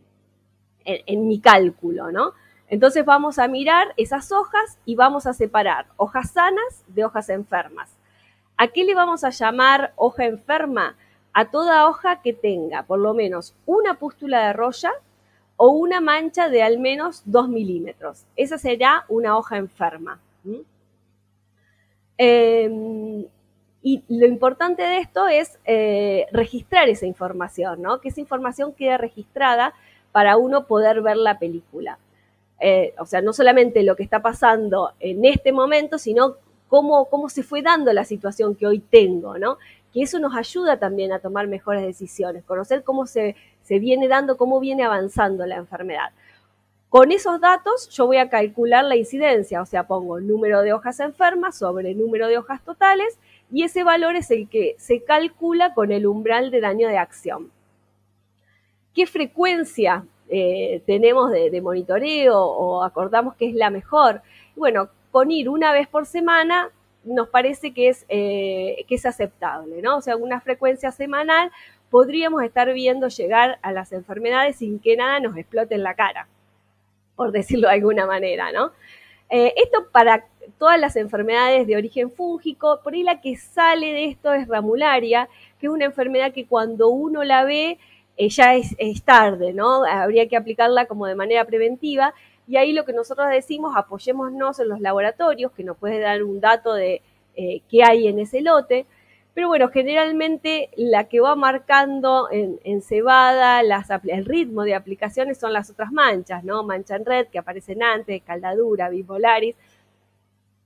en 0.84 1.28
mi 1.28 1.40
cálculo, 1.40 2.12
¿no? 2.12 2.34
Entonces 2.68 3.06
vamos 3.06 3.38
a 3.40 3.48
mirar 3.48 3.94
esas 3.96 4.32
hojas 4.32 4.80
y 4.86 4.96
vamos 4.96 5.28
a 5.28 5.34
separar 5.34 5.88
hojas 5.98 6.32
sanas 6.32 6.84
de 6.88 7.06
hojas 7.06 7.30
enfermas. 7.30 7.96
¿A 8.58 8.68
qué 8.68 8.84
le 8.84 8.96
vamos 8.96 9.24
a 9.24 9.30
llamar 9.30 9.94
hoja 9.96 10.26
enferma? 10.26 10.96
A 11.34 11.52
toda 11.52 11.88
hoja 11.88 12.22
que 12.22 12.34
tenga 12.34 12.84
por 12.84 13.00
lo 13.00 13.14
menos 13.14 13.54
una 13.66 14.00
pústula 14.00 14.48
de 14.48 14.54
roya 14.54 14.92
o 15.58 15.70
una 15.70 16.02
mancha 16.02 16.50
de 16.50 16.64
al 16.64 16.80
menos 16.80 17.24
2 17.26 17.50
milímetros. 17.50 18.26
Esa 18.36 18.58
será 18.58 19.06
una 19.08 19.38
hoja 19.38 19.58
enferma. 19.58 20.20
Em, 22.18 23.26
y 23.82 24.04
lo 24.08 24.26
importante 24.26 24.84
de 24.84 25.00
esto 25.00 25.28
es 25.28 25.60
eh, 25.66 26.26
registrar 26.32 26.90
esa 26.90 27.06
información, 27.06 27.82
¿no? 27.82 28.00
que 28.00 28.10
esa 28.10 28.22
información 28.22 28.74
quede 28.74 28.98
registrada 28.98 29.74
para 30.12 30.38
uno 30.38 30.66
poder 30.66 31.02
ver 31.02 31.18
la 31.18 31.40
película. 31.40 32.00
Eh, 32.60 32.94
o 33.00 33.06
sea, 33.06 33.22
no 33.22 33.34
solamente 33.34 33.84
lo 33.84 33.96
que 33.96 34.04
está 34.04 34.22
pasando 34.22 34.94
en 35.00 35.26
este 35.26 35.52
momento, 35.52 35.98
sino 35.98 36.38
cómo, 36.70 37.06
cómo 37.06 37.30
se 37.30 37.44
fue 37.44 37.62
dando 37.62 37.92
la 37.94 38.06
situación 38.06 38.56
que 38.56 38.66
hoy 38.66 38.80
tengo, 38.80 39.38
¿no? 39.38 39.58
Que 39.94 40.04
eso 40.04 40.20
nos 40.20 40.36
ayuda 40.36 40.80
también 40.80 41.12
a 41.12 41.20
tomar 41.20 41.48
mejores 41.48 41.84
decisiones, 41.84 42.44
conocer 42.46 42.84
cómo 42.84 43.06
se, 43.06 43.36
se 43.66 43.80
viene 43.80 44.08
dando, 44.08 44.38
cómo 44.38 44.62
viene 44.62 44.84
avanzando 44.86 45.46
la 45.46 45.58
enfermedad. 45.58 46.12
Con 46.88 47.12
esos 47.12 47.42
datos 47.42 47.90
yo 47.90 48.06
voy 48.06 48.18
a 48.18 48.30
calcular 48.30 48.86
la 48.86 48.96
incidencia, 48.96 49.62
o 49.62 49.66
sea, 49.66 49.86
pongo 49.86 50.22
número 50.22 50.62
de 50.62 50.72
hojas 50.72 51.02
enfermas 51.02 51.58
sobre 51.58 51.94
número 51.94 52.30
de 52.30 52.38
hojas 52.38 52.64
totales 52.64 53.20
y 53.52 53.64
ese 53.64 53.84
valor 53.84 54.16
es 54.16 54.32
el 54.32 54.48
que 54.48 54.76
se 54.78 55.04
calcula 55.04 55.74
con 55.74 55.92
el 55.92 56.08
umbral 56.08 56.52
de 56.52 56.62
daño 56.62 56.88
de 56.88 56.98
acción. 56.98 57.52
¿Qué 58.94 59.06
frecuencia 59.06 60.06
eh, 60.28 60.82
tenemos 60.88 61.32
de, 61.32 61.62
monitoreo 61.62 62.40
o 62.40 62.84
acordamos 62.84 63.36
que 63.36 63.48
es 63.48 63.56
la 63.56 63.70
mejor. 63.70 64.22
Bueno, 64.56 64.90
con 65.12 65.30
ir 65.32 65.50
una 65.50 65.72
vez 65.72 65.88
por 65.88 66.06
semana 66.06 66.70
nos 67.04 67.30
parece 67.30 67.74
que 67.74 67.90
es, 67.90 68.06
eh, 68.10 68.84
que 68.88 68.96
es 68.96 69.06
aceptable, 69.06 69.82
¿no? 69.82 69.98
O 69.98 70.02
sea, 70.02 70.16
una 70.16 70.42
frecuencia 70.42 70.92
semanal 70.92 71.52
podríamos 71.96 72.44
estar 72.44 72.74
viendo 72.74 73.08
llegar 73.08 73.58
a 73.62 73.72
las 73.72 73.94
enfermedades 73.94 74.58
sin 74.58 74.80
que 74.80 74.98
nada 74.98 75.22
nos 75.22 75.38
explote 75.38 75.76
en 75.76 75.84
la 75.84 75.94
cara, 75.94 76.28
por 77.16 77.32
decirlo 77.32 77.70
de 77.70 77.76
alguna 77.76 78.06
manera, 78.06 78.52
¿no? 78.52 78.74
Eh, 79.30 79.54
esto 79.56 79.88
para 79.94 80.26
todas 80.58 80.78
las 80.78 80.98
enfermedades 80.98 81.66
de 81.68 81.78
origen 81.78 82.12
fúngico, 82.12 82.82
por 82.84 82.96
ahí 82.96 83.04
la 83.04 83.22
que 83.22 83.38
sale 83.38 83.94
de 83.94 84.06
esto 84.08 84.34
es 84.34 84.46
ramularia, 84.46 85.30
que 85.58 85.68
es 85.68 85.72
una 85.72 85.86
enfermedad 85.86 86.34
que 86.34 86.46
cuando 86.46 86.90
uno 86.90 87.24
la 87.24 87.46
ve 87.46 87.80
eh, 88.18 88.28
ya 88.28 88.56
es, 88.56 88.76
tarde, 89.06 89.54
¿no? 89.54 89.86
Habría 89.86 90.28
que 90.28 90.36
aplicarla 90.36 90.88
como 90.88 91.06
de 91.06 91.16
manera 91.16 91.46
preventiva. 91.46 92.14
Y 92.46 92.58
ahí 92.58 92.74
lo 92.74 92.84
que 92.84 92.92
nosotros 92.92 93.30
decimos, 93.30 93.74
apoyémonos 93.78 94.60
en 94.60 94.68
los 94.68 94.82
laboratorios, 94.82 95.54
que 95.54 95.64
nos 95.64 95.78
puede 95.78 96.00
dar 96.00 96.24
un 96.24 96.42
dato 96.42 96.74
de 96.74 97.02
eh, 97.38 97.62
qué 97.72 97.86
hay 97.86 98.10
en 98.10 98.20
ese 98.20 98.42
lote. 98.42 98.86
Pero 99.36 99.50
bueno, 99.50 99.68
generalmente 99.68 100.70
la 100.78 101.10
que 101.10 101.20
va 101.20 101.36
marcando 101.36 102.30
en, 102.32 102.82
cebada 102.82 103.62
el 104.06 104.26
ritmo 104.26 104.64
de 104.64 104.76
aplicaciones 104.76 105.38
son 105.38 105.52
las 105.52 105.70
otras 105.70 105.92
manchas, 105.92 106.46
¿no? 106.46 106.64
Mancha 106.64 106.96
en 106.96 107.04
red, 107.06 107.28
que 107.28 107.38
aparecen 107.38 107.84
antes, 107.84 108.24
caldadura, 108.24 108.88
bipolaris. 108.88 109.58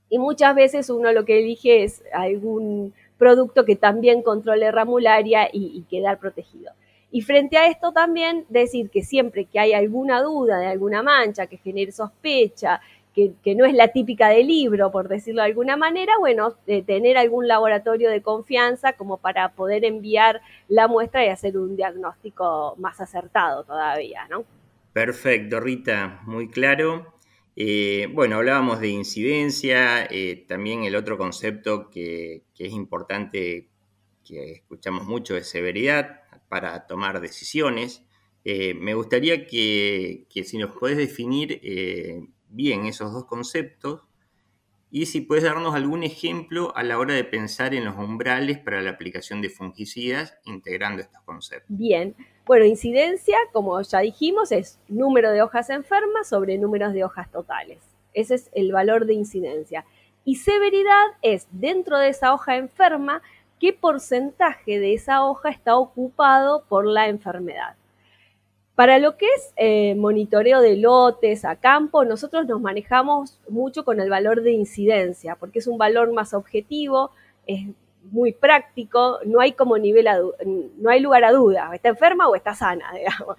Y 0.08 0.20
muchas 0.20 0.54
veces 0.54 0.92
uno 0.92 1.12
lo 1.12 1.26
que 1.26 1.40
elige 1.40 1.84
es 1.84 2.04
algún 2.14 2.94
producto 3.18 3.66
que 3.66 3.76
también 3.76 4.22
controle 4.22 4.72
ramularia 4.72 5.50
y, 5.52 5.72
y 5.76 5.82
quedar 5.90 6.20
protegido. 6.20 6.72
Y 7.12 7.22
frente 7.22 7.58
a 7.58 7.66
esto 7.66 7.92
también 7.92 8.46
decir 8.50 8.92
que 8.92 9.02
siempre 9.02 9.46
que 9.46 9.60
hay 9.60 9.74
alguna 9.74 10.22
duda 10.22 10.60
de 10.60 10.68
alguna 10.68 11.02
mancha 11.02 11.48
que 11.48 11.58
genere 11.58 11.92
sospecha, 11.92 12.82
que, 13.44 13.56
no 13.56 13.66
es 13.66 13.74
la 13.74 13.90
típica 13.90 14.30
del 14.30 14.48
libro, 14.48 14.92
por 14.92 15.08
decirlo 15.08 15.42
de 15.42 15.48
alguna 15.48 15.78
manera, 15.78 16.14
bueno, 16.20 16.56
tener 16.86 17.18
algún 17.18 17.48
laboratorio 17.48 18.10
de 18.10 18.22
confianza 18.22 18.94
como 18.94 19.18
para 19.18 19.54
poder 19.54 19.86
enviar 19.86 20.42
la 20.68 20.88
muestra 20.88 21.26
y 21.26 21.30
hacer 21.30 21.58
un 21.58 21.76
diagnóstico 21.76 22.76
más 22.78 23.00
acertado 23.02 23.64
todavía, 23.64 24.28
¿no? 24.30 24.46
Perfecto, 24.94 25.60
Rita, 25.60 26.22
muy 26.26 26.50
claro. 26.50 27.14
Eh, 27.56 28.08
bueno, 28.14 28.38
hablábamos 28.38 28.80
de 28.80 28.88
incidencia, 28.88 30.06
eh, 30.10 30.46
también 30.48 30.86
el 30.86 30.96
otro 30.96 31.18
concepto 31.18 31.90
que, 31.90 32.44
es 32.58 32.72
importante, 32.72 33.68
que 34.24 34.54
escuchamos 34.54 35.06
mucho, 35.06 35.36
es 35.36 35.50
severidad 35.50 36.22
para 36.48 36.88
tomar 36.88 37.20
decisiones. 37.20 38.04
Eh, 38.46 38.74
me 38.74 38.94
gustaría 38.94 39.46
que, 39.46 40.26
si 40.44 40.58
nos 40.58 40.72
puedes 40.78 40.98
definir 40.98 41.60
eh, 41.62 42.22
bien 42.50 42.86
esos 42.86 43.14
dos 43.14 43.26
conceptos 43.26 44.02
y 44.92 45.06
si 45.06 45.22
puedes 45.22 45.44
darnos 45.44 45.76
algún 45.76 46.04
ejemplo 46.04 46.76
a 46.76 46.84
la 46.84 46.98
hora 46.98 47.14
de 47.14 47.24
pensar 47.24 47.76
en 47.76 47.86
los 47.86 47.96
umbrales 47.96 48.58
para 48.58 48.82
la 48.82 48.90
aplicación 48.90 49.42
de 49.42 49.50
fungicidas 49.50 50.38
integrando 50.46 51.02
estos 51.02 51.22
conceptos. 51.24 51.68
Bien, 51.70 52.16
bueno, 52.46 52.66
incidencia, 52.66 53.38
como 53.54 53.80
ya 53.82 54.00
dijimos, 54.00 54.52
es 54.52 54.80
número 54.88 55.32
de 55.32 55.44
hojas 55.44 55.70
enfermas 55.70 56.28
sobre 56.28 56.58
números 56.58 56.94
de 56.94 57.04
hojas 57.04 57.30
totales. 57.32 57.78
Ese 58.14 58.36
es 58.36 58.50
el 58.54 58.72
valor 58.72 59.06
de 59.06 59.14
incidencia. 59.14 59.86
Y 60.26 60.38
severidad 60.38 61.06
es 61.22 61.48
dentro 61.52 62.00
de 62.00 62.10
esa 62.10 62.34
hoja 62.34 62.58
enferma 62.58 63.22
qué 63.60 63.74
porcentaje 63.74 64.80
de 64.80 64.96
esa 64.96 65.24
hoja 65.24 65.50
está 65.50 65.78
ocupado 65.78 66.66
por 66.68 66.88
la 66.88 67.08
enfermedad. 67.08 67.76
Para 68.80 68.98
lo 68.98 69.18
que 69.18 69.26
es 69.26 69.54
eh, 69.58 69.94
monitoreo 69.96 70.62
de 70.62 70.78
lotes 70.78 71.44
a 71.44 71.58
campo, 71.58 72.06
nosotros 72.06 72.48
nos 72.48 72.62
manejamos 72.62 73.38
mucho 73.50 73.84
con 73.84 74.00
el 74.00 74.10
valor 74.10 74.42
de 74.42 74.54
incidencia, 74.54 75.36
porque 75.36 75.60
es 75.60 75.68
un 75.68 75.78
valor 75.78 76.14
más 76.14 76.34
objetivo, 76.34 77.12
es 77.46 77.68
muy 78.04 78.32
práctico, 78.32 79.20
no 79.26 79.42
hay 79.42 79.52
como 79.52 79.78
nivel 79.78 80.08
no 80.78 80.90
hay 80.90 81.02
lugar 81.02 81.26
a 81.26 81.34
duda, 81.34 81.72
está 81.74 81.90
enferma 81.90 82.30
o 82.30 82.36
está 82.38 82.56
sana, 82.56 82.94
digamos. 82.96 83.36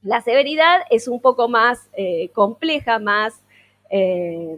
La 0.00 0.22
severidad 0.22 0.80
es 0.88 1.08
un 1.08 1.20
poco 1.20 1.50
más 1.50 1.90
eh, 1.92 2.30
compleja, 2.30 2.98
más 2.98 3.44
eh, 3.90 4.56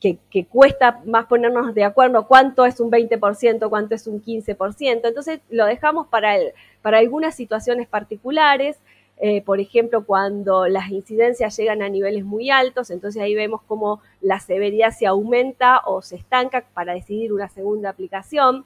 que, 0.00 0.46
cuesta 0.46 1.00
más 1.06 1.26
ponernos 1.26 1.74
de 1.74 1.84
acuerdo 1.84 2.26
cuánto 2.26 2.64
es 2.64 2.78
un 2.80 2.90
20%, 2.90 3.68
cuánto 3.68 3.94
es 3.94 4.06
un 4.06 4.22
15%. 4.22 5.00
Entonces 5.04 5.40
lo 5.50 5.66
dejamos 5.66 6.06
para, 6.06 6.36
para 6.82 6.98
algunas 6.98 7.34
situaciones 7.34 7.88
particulares, 7.88 8.78
eh, 9.20 9.42
por 9.42 9.58
ejemplo, 9.58 10.04
cuando 10.04 10.68
las 10.68 10.90
incidencias 10.90 11.56
llegan 11.56 11.82
a 11.82 11.88
niveles 11.88 12.24
muy 12.24 12.50
altos, 12.50 12.90
entonces 12.90 13.20
ahí 13.20 13.34
vemos 13.34 13.62
cómo 13.66 14.00
la 14.20 14.38
severidad 14.38 14.92
se 14.92 15.06
aumenta 15.06 15.80
o 15.86 16.02
se 16.02 16.14
estanca 16.14 16.64
para 16.72 16.94
decidir 16.94 17.32
una 17.32 17.48
segunda 17.48 17.90
aplicación, 17.90 18.64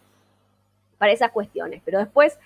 para 0.99 1.13
esas 1.13 1.31
cuestiones. 1.31 1.81
Pero 1.87 1.99
después, 2.01 2.39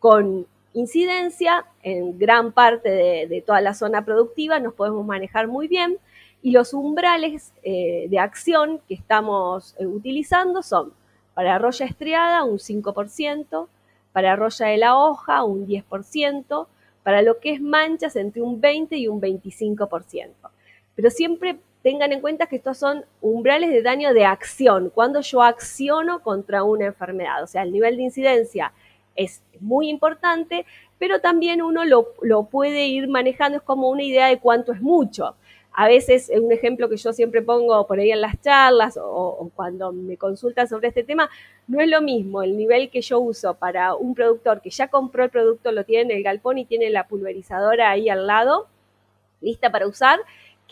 con 0.00 0.48
incidencia, 0.72 1.64
en 1.84 2.18
gran 2.18 2.50
parte 2.50 2.88
de 3.28 3.44
toda 3.46 3.60
la 3.60 3.74
zona 3.74 4.04
productiva 4.04 4.58
nos 4.58 4.74
podemos 4.74 5.06
manejar 5.06 5.46
muy 5.46 5.68
bien 5.68 5.98
y 6.42 6.50
los 6.50 6.74
umbrales 6.74 7.52
eh, 7.62 8.06
de 8.10 8.18
acción 8.18 8.80
que 8.88 8.94
estamos 8.94 9.76
eh, 9.78 9.86
utilizando 9.86 10.62
son 10.62 10.92
para 11.34 11.58
roya 11.58 11.86
estriada 11.86 12.44
un 12.44 12.58
5%, 12.58 13.68
para 14.12 14.36
roya 14.36 14.66
de 14.66 14.76
la 14.76 14.98
hoja 14.98 15.44
un 15.44 15.66
10%, 15.66 16.66
para 17.04 17.22
lo 17.22 17.38
que 17.38 17.52
es 17.52 17.60
manchas 17.60 18.16
entre 18.16 18.42
un 18.42 18.60
20 18.60 18.96
y 18.96 19.08
un 19.08 19.20
25%. 19.20 20.30
Pero 20.94 21.10
siempre 21.10 21.58
tengan 21.82 22.12
en 22.12 22.20
cuenta 22.20 22.46
que 22.46 22.56
estos 22.56 22.76
son 22.76 23.04
umbrales 23.20 23.70
de 23.70 23.82
daño 23.82 24.12
de 24.12 24.24
acción, 24.24 24.90
cuando 24.94 25.20
yo 25.20 25.42
acciono 25.42 26.22
contra 26.22 26.64
una 26.64 26.86
enfermedad. 26.86 27.42
O 27.42 27.46
sea, 27.46 27.62
el 27.62 27.72
nivel 27.72 27.96
de 27.96 28.02
incidencia 28.02 28.72
es 29.16 29.42
muy 29.60 29.88
importante, 29.88 30.66
pero 30.98 31.20
también 31.20 31.62
uno 31.62 31.84
lo, 31.84 32.14
lo 32.22 32.44
puede 32.44 32.86
ir 32.86 33.08
manejando, 33.08 33.58
es 33.58 33.64
como 33.64 33.88
una 33.88 34.02
idea 34.02 34.26
de 34.26 34.38
cuánto 34.38 34.72
es 34.72 34.80
mucho 34.80 35.34
a 35.74 35.88
veces 35.88 36.30
un 36.34 36.52
ejemplo 36.52 36.88
que 36.88 36.96
yo 36.96 37.12
siempre 37.12 37.42
pongo 37.42 37.86
por 37.86 37.98
ahí 37.98 38.10
en 38.10 38.20
las 38.20 38.40
charlas 38.40 38.98
o, 39.00 39.50
cuando 39.54 39.92
me 39.92 40.16
consultan 40.16 40.68
sobre 40.68 40.88
este 40.88 41.02
tema, 41.02 41.30
no 41.66 41.80
es 41.80 41.88
lo 41.88 42.02
mismo 42.02 42.42
el 42.42 42.56
nivel 42.56 42.90
que 42.90 43.00
yo 43.00 43.20
uso 43.20 43.54
para 43.54 43.94
un 43.94 44.14
productor 44.14 44.60
que 44.60 44.70
ya 44.70 44.88
compró 44.88 45.24
el 45.24 45.30
producto, 45.30 45.72
lo 45.72 45.84
tiene 45.84 46.12
en 46.12 46.18
el 46.18 46.22
galpón 46.22 46.58
y 46.58 46.64
tiene 46.64 46.90
la 46.90 47.06
pulverizadora 47.06 47.90
ahí 47.90 48.08
al 48.08 48.26
lado, 48.26 48.66
lista 49.40 49.70
para 49.70 49.86
usar, 49.86 50.20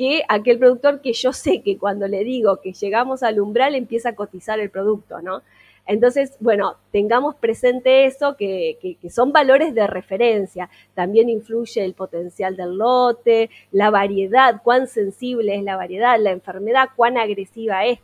que 0.00 0.22
aquel 0.30 0.58
productor 0.58 1.02
que 1.02 1.12
yo 1.12 1.34
sé 1.34 1.60
que 1.60 1.76
cuando 1.76 2.08
le 2.08 2.24
digo 2.24 2.62
que 2.62 2.72
llegamos 2.72 3.22
al 3.22 3.38
umbral 3.38 3.74
empieza 3.74 4.08
a 4.08 4.14
cotizar 4.14 4.58
el 4.58 4.70
producto, 4.70 5.20
¿no? 5.20 5.42
Entonces, 5.86 6.38
bueno, 6.40 6.76
tengamos 6.90 7.34
presente 7.34 8.06
eso, 8.06 8.34
que, 8.34 8.96
son 9.10 9.30
valores 9.30 9.74
de 9.74 9.86
referencia. 9.86 10.70
También 10.94 11.28
influye 11.28 11.84
el 11.84 11.92
potencial 11.92 12.56
del 12.56 12.78
lote, 12.78 13.50
la 13.72 13.90
variedad, 13.90 14.62
cuán 14.62 14.86
sensible 14.88 15.54
es 15.56 15.64
la 15.64 15.76
variedad, 15.76 16.18
la 16.18 16.30
enfermedad, 16.30 16.88
cuán 16.96 17.18
agresiva 17.18 17.84
es, 17.84 17.98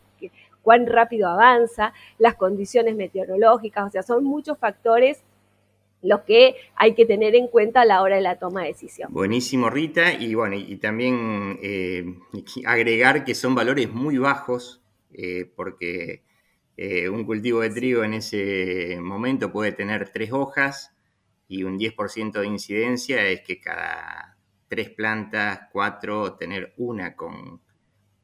cuán 0.61 0.87
rápido 0.87 1.31
avanza, 1.31 1.95
las 2.19 2.35
condiciones 2.35 2.95
meteorológicas, 2.95 3.87
o 3.87 3.91
sea, 3.91 4.03
son 4.03 4.23
muchos 4.23 4.59
factores 4.59 5.23
los 6.07 6.21
que 6.23 6.57
hay 6.77 6.95
que 6.95 7.07
tener 7.07 7.35
en 7.35 7.49
cuenta 7.49 7.83
a 7.83 7.85
la 7.85 8.03
hora 8.03 8.17
de 8.17 8.23
la 8.23 8.39
toma 8.39 8.63
de 8.63 8.69
decisión. 8.69 9.13
Buenísimo, 9.13 9.71
Rita, 9.71 10.13
y 10.13 10.35
bueno, 10.35 10.57
y 10.57 10.77
también 10.77 11.59
eh, 11.63 12.05
agregar 12.65 13.25
que 13.25 13.35
son 13.35 13.55
valores 13.55 13.93
muy 13.93 14.19
bajos, 14.19 14.83
eh, 15.13 15.51
porque 15.57 16.23
eh, 16.77 17.09
un 17.09 17.25
cultivo 17.25 17.61
de 17.61 17.71
trigo 17.71 18.05
en 18.05 18.15
ese 18.15 18.99
momento 19.01 19.51
puede 19.51 19.73
tener 19.73 20.11
tres 20.11 20.33
hojas 20.33 20.95
y 21.49 21.63
un 21.63 21.79
10% 21.79 22.41
de 22.41 22.47
incidencia 22.47 23.27
es 23.27 23.41
que 23.43 23.61
cada 23.61 24.37
tres 24.69 24.91
plantas, 24.91 25.61
cuatro, 25.73 26.35
tener 26.35 26.75
una 26.77 27.15
con 27.15 27.61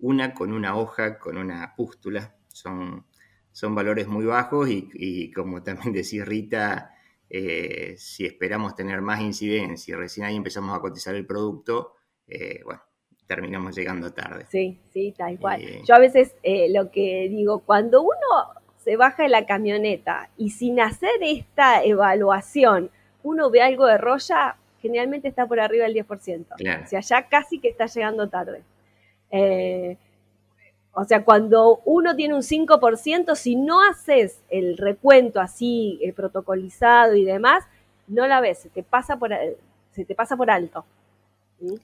una, 0.01 0.35
con 0.35 0.53
una 0.53 0.77
hoja, 0.77 1.19
con 1.19 1.39
una 1.39 1.75
pústula. 1.77 2.35
Son, 2.49 3.07
son 3.53 3.75
valores 3.75 4.09
muy 4.09 4.27
bajos 4.27 4.69
y, 4.71 5.31
como 5.33 5.63
también 5.63 5.93
decía 5.93 6.25
Rita, 6.25 6.92
eh, 7.35 7.95
si 7.97 8.27
esperamos 8.27 8.75
tener 8.75 9.01
más 9.01 9.23
incidencia 9.23 9.93
y 9.93 9.97
recién 9.97 10.27
ahí 10.27 10.37
empezamos 10.37 10.77
a 10.77 10.81
cotizar 10.83 11.15
el 11.15 11.25
producto, 11.25 11.95
eh, 12.29 12.61
bueno, 12.63 12.83
terminamos 13.27 13.75
llegando 13.75 14.13
tarde. 14.13 14.45
Sí, 14.51 14.79
sí, 14.93 15.15
tal 15.17 15.39
cual. 15.39 15.63
Eh, 15.63 15.81
Yo 15.89 15.95
a 15.95 15.99
veces 15.99 16.35
lo 16.69 16.91
que 16.91 17.31
digo, 17.31 17.61
cuando 17.61 18.03
uno 18.03 18.61
se 18.77 18.97
baja 18.97 19.23
de 19.23 19.31
la 19.31 19.47
camioneta 19.47 20.29
y 20.37 20.51
sin 20.51 20.79
hacer 20.79 21.23
esta 21.23 21.83
evaluación 21.83 22.91
uno 23.23 23.49
ve 23.51 23.63
algo 23.63 23.87
de 23.87 23.97
roya, 23.97 24.57
generalmente 24.83 25.29
está 25.29 25.47
por 25.47 25.59
arriba 25.59 25.87
del 25.87 25.95
10%. 25.95 26.47
O 26.53 26.87
sea, 26.87 27.01
ya 27.01 27.29
casi 27.29 27.61
que 27.61 27.69
está 27.69 27.87
llegando 27.87 28.29
tarde. 28.29 28.63
Eh, 30.93 31.01
o 31.01 31.05
sea, 31.05 31.25
cuando 31.25 31.81
uno 31.85 32.15
tiene 32.15 32.35
un 32.35 32.43
5%, 32.43 33.35
si 33.35 33.57
no 33.57 33.83
haces 33.83 34.41
el 34.51 34.77
recuento 34.77 35.41
así 35.41 36.01
protocolizado 36.15 37.15
y 37.15 37.25
demás, 37.25 37.65
no 38.09 38.27
la 38.27 38.41
ves, 38.41 38.59
se 38.59 38.69
te 38.69 38.83
pasa 38.83 39.19
por, 39.19 39.31
se 39.93 40.05
te 40.05 40.15
pasa 40.15 40.37
por 40.37 40.51
alto. 40.51 40.85
¿Mm? 41.61 41.75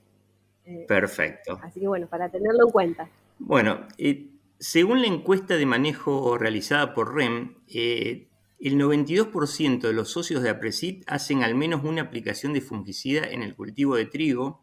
Eh, 0.66 0.84
Perfecto. 0.86 1.58
Así 1.62 1.80
que 1.80 1.88
bueno, 1.88 2.06
para 2.06 2.28
tenerlo 2.28 2.66
en 2.66 2.70
cuenta. 2.70 3.08
Bueno, 3.38 3.86
eh, 3.96 4.26
según 4.58 5.00
la 5.00 5.06
encuesta 5.06 5.56
de 5.56 5.64
manejo 5.64 6.36
realizada 6.36 6.92
por 6.92 7.14
REM, 7.14 7.54
eh, 7.68 8.28
el 8.60 8.76
92% 8.76 9.80
de 9.80 9.92
los 9.92 10.10
socios 10.10 10.42
de 10.42 10.50
Apresit 10.50 11.04
hacen 11.06 11.42
al 11.42 11.54
menos 11.54 11.84
una 11.84 12.02
aplicación 12.02 12.52
de 12.52 12.60
fungicida 12.60 13.26
en 13.26 13.42
el 13.42 13.54
cultivo 13.54 13.96
de 13.96 14.06
trigo 14.06 14.60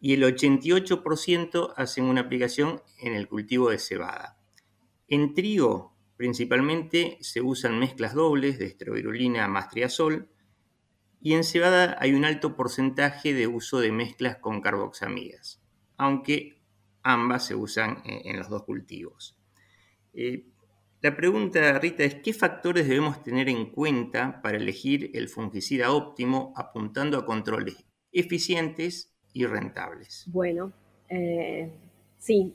y 0.00 0.14
el 0.14 0.22
88% 0.22 1.74
hacen 1.76 2.04
una 2.04 2.22
aplicación 2.22 2.82
en 2.98 3.14
el 3.14 3.28
cultivo 3.28 3.70
de 3.70 3.78
cebada. 3.78 4.38
En 5.08 5.34
trigo, 5.34 5.94
principalmente, 6.16 7.18
se 7.20 7.42
usan 7.42 7.78
mezclas 7.78 8.14
dobles 8.14 8.58
de 8.58 8.66
estrovirulina 8.66 9.46
más 9.48 9.68
triazol, 9.68 10.28
y 11.22 11.34
en 11.34 11.44
cebada 11.44 11.96
hay 12.00 12.14
un 12.14 12.24
alto 12.24 12.56
porcentaje 12.56 13.34
de 13.34 13.46
uso 13.46 13.78
de 13.80 13.92
mezclas 13.92 14.36
con 14.38 14.62
carboxamidas, 14.62 15.62
aunque 15.98 16.62
ambas 17.02 17.46
se 17.46 17.54
usan 17.54 18.02
en, 18.04 18.38
los 18.38 18.48
dos 18.48 18.62
cultivos. 18.62 19.38
Eh, 20.14 20.46
la 21.02 21.16
pregunta, 21.16 21.78
Rita, 21.78 22.04
es 22.04 22.16
qué 22.16 22.32
factores 22.32 22.88
debemos 22.88 23.22
tener 23.22 23.48
en 23.48 23.70
cuenta 23.70 24.40
para 24.42 24.56
elegir 24.56 25.10
el 25.14 25.28
fungicida 25.28 25.92
óptimo 25.92 26.52
apuntando 26.56 27.18
a 27.18 27.26
controles 27.26 27.84
eficientes 28.12 29.14
y 29.32 29.46
rentables. 29.46 30.24
Bueno, 30.28 30.72
eh, 31.08 31.70
sí, 32.18 32.54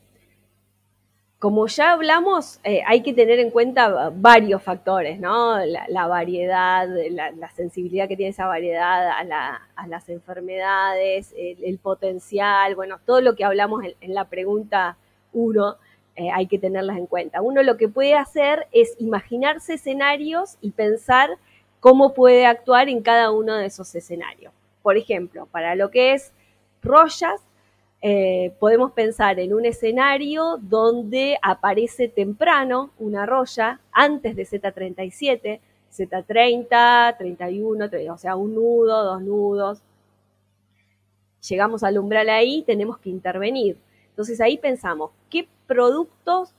como 1.45 1.67
ya 1.67 1.91
hablamos, 1.91 2.59
eh, 2.63 2.81
hay 2.87 3.03
que 3.03 3.13
tener 3.13 3.37
en 3.39 3.51
cuenta 3.51 4.09
varios 4.09 4.63
factores, 4.63 5.19
¿no? 5.19 5.59
La, 5.63 6.07
variedad, 6.07 6.87
la, 7.11 7.51
sensibilidad 7.51 8.07
que 8.07 8.15
tiene 8.15 8.31
esa 8.31 8.47
variedad 8.47 9.11
a, 9.11 9.87
las 9.87 10.09
enfermedades, 10.09 11.35
el, 11.37 11.77
potencial, 11.77 12.73
bueno, 12.75 12.99
todo 13.05 13.21
lo 13.21 13.35
que 13.35 13.43
hablamos 13.43 13.83
en, 13.99 14.13
la 14.15 14.25
pregunta 14.25 14.97
1 15.33 15.75
eh, 16.15 16.31
hay 16.31 16.47
que 16.47 16.57
tenerlas 16.57 16.97
en 16.97 17.05
cuenta. 17.05 17.41
Uno 17.41 17.61
lo 17.61 17.77
que 17.77 17.89
puede 17.89 18.15
hacer 18.15 18.67
es 18.71 18.95
imaginarse 18.97 19.73
escenarios 19.73 20.57
y 20.61 20.71
pensar 20.71 21.29
cómo 21.79 22.15
puede 22.15 22.47
actuar 22.47 22.89
en 22.89 23.03
cada 23.03 23.31
uno 23.31 23.55
de 23.55 23.67
esos 23.67 23.93
escenarios. 23.93 24.53
Por 24.81 24.97
ejemplo, 24.97 25.47
para 25.51 25.75
lo 25.75 25.91
que 25.91 26.13
es 26.13 26.33
rollas, 26.85 27.41
eh, 28.01 28.53
podemos 28.59 28.91
pensar 28.91 29.39
en 29.39 29.53
un 29.53 29.65
escenario 29.65 30.57
donde 30.61 31.37
aparece 31.41 32.07
temprano 32.07 32.91
una 32.99 33.25
roya 33.25 33.79
antes 33.91 34.35
de 34.35 34.45
Z37, 34.45 35.59
Z30, 35.91 37.17
31, 37.17 37.89
o 38.13 38.17
sea, 38.17 38.35
un 38.35 38.53
nudo, 38.53 39.03
dos 39.03 39.21
nudos. 39.21 39.81
Llegamos 41.49 41.83
al 41.83 41.97
umbral 41.97 42.29
ahí, 42.29 42.63
tenemos 42.63 42.99
que 42.99 43.09
intervenir. 43.09 43.77
Entonces 44.09 44.39
ahí 44.39 44.57
pensamos, 44.57 45.11
¿qué 45.29 45.47
productos 45.67 46.53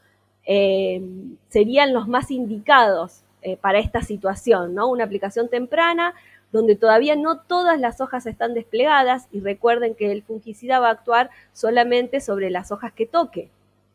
eh, 0.44 1.00
serían 1.48 1.92
los 1.92 2.08
más 2.08 2.30
indicados 2.30 3.22
eh, 3.42 3.56
para 3.56 3.78
esta 3.78 4.02
situación? 4.02 4.74
¿no? 4.74 4.88
Una 4.88 5.04
aplicación 5.04 5.48
temprana, 5.48 6.14
donde 6.52 6.76
todavía 6.76 7.16
no 7.16 7.40
todas 7.40 7.78
las 7.78 8.00
hojas 8.00 8.26
están 8.26 8.54
desplegadas 8.54 9.28
y 9.32 9.40
recuerden 9.40 9.94
que 9.94 10.12
el 10.12 10.22
fungicida 10.22 10.78
va 10.78 10.88
a 10.88 10.92
actuar 10.92 11.30
solamente 11.52 12.20
sobre 12.20 12.50
las 12.50 12.72
hojas 12.72 12.92
que 12.92 13.06
toque. 13.06 13.50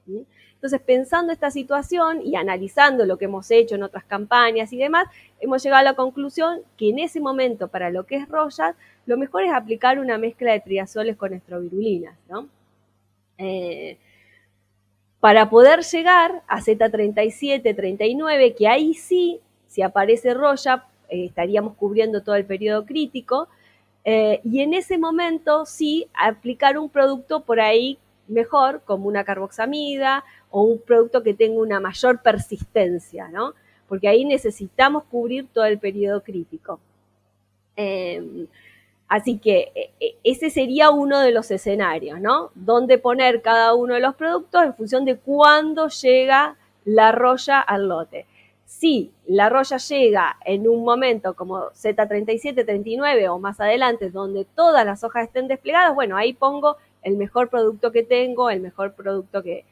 Entonces, 0.07 0.81
pensando 0.81 1.33
esta 1.33 1.49
situación 1.49 2.21
y 2.23 2.35
analizando 2.35 3.05
lo 3.05 3.17
que 3.17 3.25
hemos 3.25 3.49
hecho 3.49 3.75
en 3.75 3.83
otras 3.83 4.03
campañas 4.03 4.71
y 4.73 4.77
demás, 4.77 5.07
hemos 5.39 5.63
llegado 5.63 5.79
a 5.79 5.83
la 5.91 5.95
conclusión 5.95 6.61
que 6.77 6.89
en 6.89 6.99
ese 6.99 7.19
momento, 7.19 7.67
para 7.67 7.89
lo 7.89 8.05
que 8.05 8.17
es 8.17 8.27
Royal, 8.27 8.75
lo 9.07 9.17
mejor 9.17 9.43
es 9.43 9.53
aplicar 9.53 9.99
una 9.99 10.19
mezcla 10.19 10.51
de 10.51 10.59
triazoles 10.59 11.17
con 11.17 11.33
estrovirulinas, 11.33 12.15
¿no? 12.29 12.47
Eh, 13.39 13.97
para 15.19 15.49
poder 15.49 15.81
llegar 15.81 16.43
a 16.47 16.61
Z37, 16.61 17.75
39, 17.75 18.53
que 18.53 18.67
ahí 18.67 18.93
sí, 18.93 19.39
si 19.67 19.81
aparece 19.81 20.33
Roya, 20.33 20.85
estaríamos 21.11 21.75
cubriendo 21.75 22.23
todo 22.23 22.35
el 22.35 22.45
periodo 22.45 22.85
crítico, 22.85 23.47
eh, 24.03 24.41
y 24.43 24.61
en 24.61 24.73
ese 24.73 24.97
momento 24.97 25.65
sí 25.65 26.07
aplicar 26.13 26.77
un 26.77 26.89
producto 26.89 27.41
por 27.41 27.59
ahí 27.59 27.99
mejor, 28.27 28.81
como 28.83 29.07
una 29.07 29.23
carboxamida 29.23 30.23
o 30.49 30.63
un 30.63 30.79
producto 30.79 31.21
que 31.21 31.33
tenga 31.33 31.59
una 31.59 31.79
mayor 31.79 32.21
persistencia, 32.21 33.27
¿no? 33.27 33.53
Porque 33.87 34.07
ahí 34.07 34.25
necesitamos 34.25 35.03
cubrir 35.03 35.47
todo 35.53 35.65
el 35.65 35.77
periodo 35.79 36.23
crítico. 36.23 36.79
Em, 37.75 38.47
así 39.07 39.37
que 39.37 39.71
e, 39.75 39.91
e, 39.99 40.15
ese 40.23 40.49
sería 40.49 40.89
uno 40.91 41.19
de 41.19 41.31
los 41.31 41.51
escenarios, 41.51 42.19
¿no? 42.19 42.51
Dónde 42.55 42.97
poner 42.97 43.41
cada 43.41 43.73
uno 43.75 43.93
de 43.95 43.99
los 43.99 44.15
productos 44.15 44.63
en 44.63 44.73
función 44.75 45.05
de 45.05 45.17
cuándo 45.17 45.87
llega 45.89 46.55
la 46.85 47.11
roya 47.11 47.59
al 47.59 47.87
lote. 47.87 48.25
Si 48.71 49.11
la 49.27 49.49
roya 49.49 49.75
llega 49.77 50.37
en 50.45 50.65
un 50.65 50.85
momento 50.85 51.35
como 51.35 51.71
Z37, 51.71 52.65
39 52.65 53.27
o 53.27 53.37
más 53.37 53.59
adelante, 53.59 54.09
donde 54.09 54.45
todas 54.45 54.85
las 54.85 55.03
hojas 55.03 55.27
estén 55.27 55.49
desplegadas, 55.49 55.93
bueno, 55.93 56.15
ahí 56.15 56.31
pongo 56.31 56.77
el 57.03 57.17
mejor 57.17 57.49
producto 57.49 57.91
que 57.91 58.01
tengo, 58.03 58.49
el 58.49 58.61
mejor 58.61 58.93
producto 58.93 59.43
que, 59.43 59.65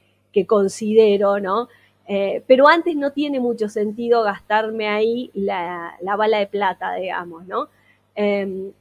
considero, 0.46 1.40
¿no? 1.40 1.70
Eh, 2.08 2.44
pero 2.46 2.68
antes 2.68 2.96
no 2.98 3.12
tiene 3.12 3.40
mucho 3.40 3.70
sentido 3.70 4.22
gastarme 4.22 4.90
ahí 4.90 5.32
la, 5.34 5.98
bala 6.18 6.38
de 6.38 6.48
plata, 6.48 6.94
digamos, 6.96 7.48
¿no? 7.48 7.70
Em, 8.16 8.74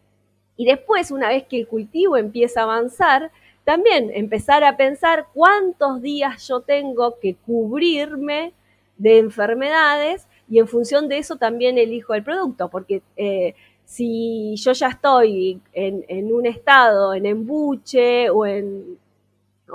y 0.57 0.67
después, 0.67 1.13
una 1.13 1.29
vez 1.29 1.45
que 1.45 1.61
el 1.61 1.69
cultivo 1.69 2.17
empieza 2.17 2.61
a 2.61 2.65
avanzar, 2.65 3.31
también 3.63 4.11
empezar 4.13 4.65
a 4.65 4.77
pensar 4.77 5.29
cuántos 5.33 6.03
días 6.03 6.49
yo 6.49 6.61
tengo 6.61 7.19
que 7.21 7.37
cubrirme 7.37 8.53
de 8.99 9.19
enfermedades 9.19 10.27
y 10.51 10.59
en 10.59 10.69
función 10.69 11.09
de 11.09 11.19
eso 11.19 11.37
también 11.37 11.79
elijo 11.79 12.15
el 12.15 12.23
producto, 12.23 12.69
porque 12.69 13.03
eh, 13.17 13.55
si 13.85 14.55
yo 14.57 14.73
ya 14.73 14.89
estoy 14.89 15.61
en, 15.73 16.33
un 16.33 16.47
estado, 16.47 17.15
en 17.15 17.27
embuche 17.27 18.29
o 18.31 18.45
en, 18.45 18.99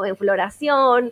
en 0.05 0.17
floración, 0.17 1.11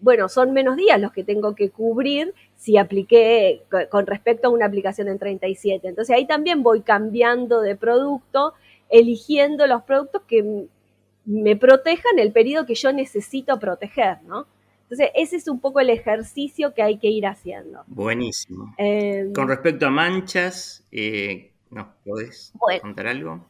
bueno, 0.00 0.28
son 0.28 0.52
menos 0.52 0.76
días 0.76 1.00
los 1.00 1.12
que 1.12 1.24
tengo 1.24 1.54
que 1.54 1.70
cubrir 1.70 2.34
si 2.56 2.76
apliqué 2.76 3.62
con 3.90 4.06
respecto 4.06 4.48
a 4.48 4.50
una 4.50 4.66
aplicación 4.66 5.08
en 5.08 5.18
37. 5.18 5.88
Entonces 5.88 6.14
ahí 6.14 6.26
también 6.26 6.62
voy 6.62 6.82
cambiando 6.82 7.60
de 7.60 7.76
producto, 7.76 8.54
eligiendo 8.88 9.66
los 9.66 9.82
productos 9.82 10.22
que 10.28 10.66
me 11.24 11.56
protejan 11.56 12.18
el 12.18 12.32
periodo 12.32 12.66
que 12.66 12.74
yo 12.74 12.92
necesito 12.92 13.58
proteger, 13.58 14.22
¿no? 14.22 14.46
Entonces, 14.92 15.10
ese 15.14 15.36
es 15.36 15.48
un 15.48 15.58
poco 15.58 15.80
el 15.80 15.88
ejercicio 15.88 16.74
que 16.74 16.82
hay 16.82 16.98
que 16.98 17.08
ir 17.08 17.26
haciendo. 17.26 17.82
Buenísimo. 17.86 18.74
Em, 18.76 19.32
con 19.32 19.48
respecto 19.48 19.86
a 19.86 19.90
manchas, 19.90 20.84
eh, 20.92 21.52
¿Nos 21.70 21.86
podés 22.04 22.52
contar 22.82 23.06
algo? 23.06 23.46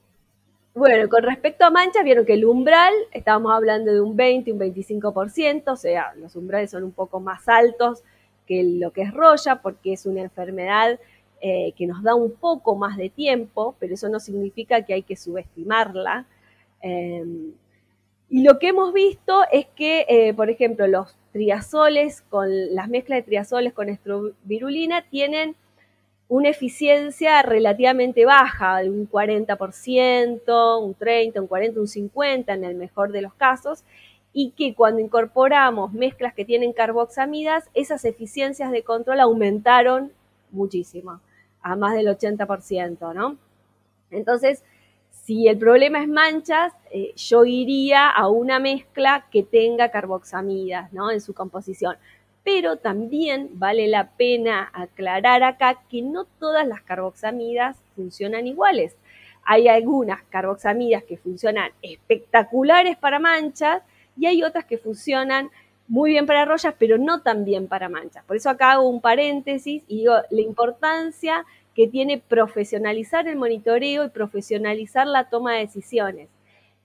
Bueno, 0.75 1.09
con 1.09 1.25
respecto 1.25 1.65
a 1.65 1.71
manchas, 1.71 2.05
vieron 2.05 2.25
que 2.25 2.35
el 2.35 2.45
umbral, 2.45 2.95
estábamos 3.11 3.53
hablando 3.53 3.93
de 3.93 4.01
un 4.01 4.15
20, 4.15 4.53
un 4.53 4.61
25%, 4.61 5.73
o 5.73 5.77
sea, 5.77 6.15
los 6.15 6.37
umbrales 6.37 6.71
son 6.71 6.85
un 6.85 6.93
poco 6.93 7.19
más 7.19 7.49
altos 7.49 8.05
que 8.47 8.63
lo 8.63 8.93
que 8.93 9.03
es 9.03 9.13
roya, 9.13 9.57
porque 9.57 9.95
es 9.95 10.07
una 10.07 10.21
enfermedad 10.21 11.01
eh, 11.41 11.73
que 11.77 11.89
nos 11.89 12.05
da 12.05 12.15
un 12.15 12.31
poco 12.31 12.77
más 12.77 12.97
de 12.97 13.11
tiempo, 13.11 13.75
pero 13.81 13.95
eso 13.95 14.09
no 14.09 14.21
significa 14.21 14.83
que 14.83 14.95
hay 14.95 15.03
que 15.03 15.17
subestimarla. 15.17 16.27
Em, 16.81 17.53
y 18.33 18.45
lo 18.45 18.59
que 18.59 18.69
hemos 18.69 18.95
visto 18.95 19.43
es 19.53 19.67
que, 19.77 20.07
eh, 20.09 20.33
por 20.33 20.49
ejemplo, 20.49 20.87
los 20.87 21.15
triazoles, 21.33 22.23
con 22.23 22.75
las 22.75 22.89
mezclas 22.89 23.19
de 23.19 23.25
triazoles 23.25 23.75
con 23.75 23.91
estrovirulina, 23.91 25.03
tienen 25.11 25.55
una 26.29 26.49
eficiencia 26.49 27.43
relativamente 27.43 28.25
baja, 28.25 28.79
de 28.79 28.89
un 28.89 29.07
40%, 29.07 30.83
un 30.83 30.95
30, 30.95 31.43
un 31.43 31.47
40, 31.47 31.79
un 31.79 31.89
50 31.89 32.55
en 32.55 32.65
el 32.65 32.75
mejor 32.75 33.13
de 33.13 33.21
los 33.21 33.35
casos, 33.35 33.85
y 34.33 34.53
que 34.53 34.75
cuando 34.75 35.03
incorporamos 35.03 35.93
mezclas 35.93 36.33
que 36.33 36.47
tienen 36.47 36.73
carboxamidas, 36.73 37.69
esas 37.75 38.03
eficiencias 38.07 38.73
de 38.73 38.83
control 38.83 39.21
aumentaron 39.21 40.11
muchísimo, 40.53 41.21
a 41.61 41.77
más 41.77 41.93
del 41.93 42.07
80%, 42.07 43.15
¿no? 43.15 43.37
Entonces, 44.11 44.65
si 45.23 45.49
el 45.49 45.59
problema 45.59 46.01
es 46.03 46.09
manchas, 46.09 46.73
eh, 46.91 47.13
yo 47.17 47.45
iría 47.45 48.11
a 48.11 48.29
una 48.29 48.59
mezcla 48.59 49.27
que 49.31 49.43
tenga 49.43 49.91
carboxamidas, 49.91 50.93
¿no? 50.93 51.11
En 51.11 51.21
su 51.21 51.33
composición 51.35 51.97
pero 52.45 52.77
también 52.77 53.51
vale 53.55 53.87
la 53.87 54.11
pena 54.11 54.71
aclarar 54.73 55.43
acá 55.43 55.81
que 55.89 56.03
no 56.03 56.25
todas 56.25 56.67
las 56.67 56.83
carboxamidas 56.83 57.77
funcionan 57.95 58.47
iguales. 58.47 58.97
Hay 59.45 59.69
algunas 59.69 60.23
carboxamidas 60.25 61.05
que 61.05 61.17
funcionan 61.17 61.71
espectaculares 61.83 62.97
para 62.97 63.19
manchas 63.19 63.83
y 64.17 64.27
hay 64.27 64.43
otras 64.43 64.65
que 64.65 64.79
funcionan 64.79 65.51
muy 65.89 66.13
bien 66.13 66.27
para 66.27 66.45
rollas, 66.45 66.75
pero 66.79 66.97
no 66.97 67.23
tan 67.23 67.45
bien 67.45 67.69
para 67.69 67.89
manchas. 67.89 68.25
Por 68.25 68.37
eso 68.37 68.51
acá 68.51 68.73
hago 68.73 68.89
un 68.89 69.01
paréntesis 69.01 69.83
y 69.87 69.99
digo 69.99 70.15
la 70.31 70.41
importancia 70.41 71.45
que 71.75 71.89
tiene 71.89 72.19
profesionalizar 72.19 73.29
el 73.29 73.37
monitoreo 73.37 74.05
y 74.05 74.11
profesionalizar 74.11 75.07
la 75.07 75.29
toma 75.29 75.55
de 75.55 75.61
decisiones. 75.61 76.29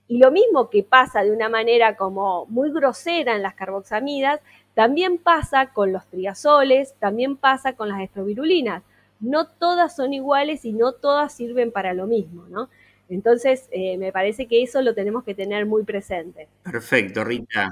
Y 0.08 0.18
lo 0.18 0.30
mismo 0.30 0.70
que 0.70 0.82
pasa 0.82 1.22
de 1.22 1.30
una 1.30 1.50
manera 1.50 1.96
como 1.96 2.46
muy 2.46 2.72
grosera 2.72 3.36
en 3.36 3.42
las 3.42 3.54
carboxamidas, 3.54 4.40
también 4.74 5.18
pasa 5.18 5.66
con 5.72 5.92
los 5.92 6.06
triazoles, 6.06 6.94
también 6.98 7.36
pasa 7.36 7.74
con 7.74 7.88
las 7.88 8.00
estrovirulinas. 8.00 8.82
No 9.20 9.46
todas 9.46 9.96
son 9.96 10.14
iguales 10.14 10.64
y 10.64 10.72
no 10.72 10.92
todas 10.92 11.34
sirven 11.34 11.72
para 11.72 11.92
lo 11.92 12.06
mismo, 12.06 12.46
¿no? 12.48 12.70
Entonces, 13.10 13.68
eh, 13.70 13.98
me 13.98 14.12
parece 14.12 14.46
que 14.46 14.62
eso 14.62 14.80
lo 14.82 14.94
tenemos 14.94 15.24
que 15.24 15.34
tener 15.34 15.66
muy 15.66 15.82
presente. 15.82 16.48
Perfecto, 16.62 17.24
Rita. 17.24 17.70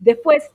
Después, 0.00 0.48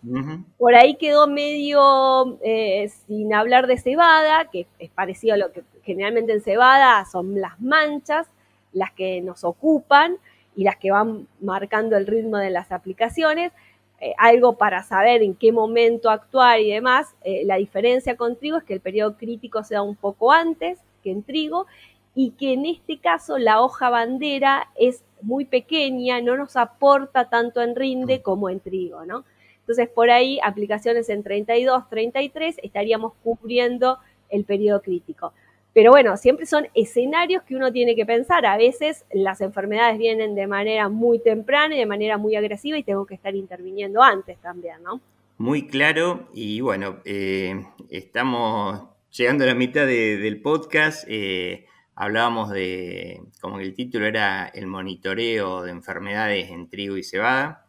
por 0.57 0.73
ahí 0.73 0.95
quedó 0.95 1.27
medio 1.27 2.39
eh, 2.43 2.89
sin 3.07 3.33
hablar 3.33 3.67
de 3.67 3.77
cebada, 3.77 4.49
que 4.49 4.67
es 4.79 4.89
parecido 4.89 5.33
a 5.33 5.37
lo 5.37 5.51
que 5.51 5.63
generalmente 5.83 6.31
en 6.31 6.41
cebada 6.41 7.03
son 7.05 7.41
las 7.41 7.59
manchas, 7.59 8.27
las 8.71 8.91
que 8.91 9.21
nos 9.21 9.43
ocupan 9.43 10.17
y 10.55 10.63
las 10.63 10.77
que 10.77 10.91
van 10.91 11.27
marcando 11.41 11.97
el 11.97 12.07
ritmo 12.07 12.37
de 12.37 12.51
las 12.51 12.71
aplicaciones. 12.71 13.51
Eh, 13.99 14.13
algo 14.17 14.57
para 14.57 14.83
saber 14.83 15.21
en 15.21 15.35
qué 15.35 15.51
momento 15.51 16.09
actuar 16.09 16.59
y 16.59 16.71
demás. 16.71 17.13
Eh, 17.23 17.43
la 17.45 17.57
diferencia 17.57 18.15
con 18.15 18.37
trigo 18.37 18.57
es 18.57 18.63
que 18.63 18.73
el 18.73 18.81
periodo 18.81 19.17
crítico 19.17 19.63
se 19.63 19.75
da 19.75 19.81
un 19.81 19.95
poco 19.95 20.31
antes 20.31 20.79
que 21.03 21.11
en 21.11 21.23
trigo 21.23 21.67
y 22.15 22.31
que 22.31 22.53
en 22.53 22.65
este 22.65 22.97
caso 22.97 23.37
la 23.37 23.61
hoja 23.61 23.89
bandera 23.89 24.69
es 24.75 25.03
muy 25.21 25.45
pequeña, 25.45 26.21
no 26.21 26.37
nos 26.37 26.55
aporta 26.55 27.29
tanto 27.29 27.61
en 27.61 27.75
rinde 27.75 28.21
como 28.21 28.49
en 28.49 28.59
trigo, 28.59 29.05
¿no? 29.05 29.25
Entonces, 29.63 29.89
por 29.89 30.09
ahí, 30.09 30.39
aplicaciones 30.43 31.09
en 31.09 31.23
32, 31.23 31.89
33, 31.89 32.57
estaríamos 32.61 33.13
cubriendo 33.23 33.97
el 34.29 34.43
periodo 34.43 34.81
crítico. 34.81 35.33
Pero 35.73 35.89
bueno, 35.89 36.17
siempre 36.17 36.45
son 36.45 36.67
escenarios 36.75 37.41
que 37.43 37.55
uno 37.55 37.71
tiene 37.71 37.95
que 37.95 38.05
pensar. 38.05 38.45
A 38.45 38.57
veces 38.57 39.05
las 39.11 39.41
enfermedades 39.41 39.97
vienen 39.97 40.35
de 40.35 40.45
manera 40.45 40.87
muy 40.87 41.19
temprana 41.19 41.75
y 41.75 41.79
de 41.79 41.85
manera 41.85 42.17
muy 42.17 42.35
agresiva 42.35 42.77
y 42.77 42.83
tengo 42.83 43.05
que 43.05 43.15
estar 43.15 43.35
interviniendo 43.35 44.03
antes 44.03 44.37
también, 44.39 44.83
¿no? 44.83 45.01
Muy 45.37 45.67
claro 45.67 46.29
y 46.31 46.61
bueno, 46.61 46.97
eh, 47.05 47.65
estamos 47.89 48.83
llegando 49.11 49.45
a 49.45 49.47
la 49.47 49.55
mitad 49.55 49.87
del 49.87 50.41
podcast. 50.41 51.05
Eh, 51.07 51.65
hablábamos 51.95 52.51
de, 52.51 53.21
como 53.41 53.59
el 53.59 53.73
título 53.73 54.05
era 54.05 54.45
el 54.45 54.67
monitoreo 54.67 55.63
de 55.63 55.71
enfermedades 55.71 56.51
en 56.51 56.69
trigo 56.69 56.97
y 56.97 57.03
cebada, 57.03 57.62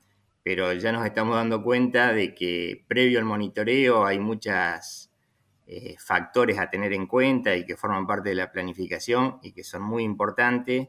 pero 0.45 0.73
ya 0.75 0.93
nos 0.93 1.07
estamos 1.07 1.37
dando 1.37 1.63
cuenta 1.63 2.13
de 2.13 2.35
que 2.35 2.85
previo 2.87 3.19
al 3.19 3.25
monitoreo 3.25 4.05
hay 4.05 4.19
muchas 4.19 5.11
eh, 5.67 5.97
factores 5.99 6.59
a 6.59 6.69
tener 6.69 6.93
en 6.93 7.07
cuenta 7.07 7.57
y 7.57 7.65
que 7.65 7.79
forman 7.79 8.07
parte 8.07 8.29
de 8.29 8.35
la 8.35 8.53
planificación 8.53 9.39
y 9.43 9.53
que 9.53 9.65
son 9.65 9.83
muy 9.83 10.05
importantes 10.05 10.89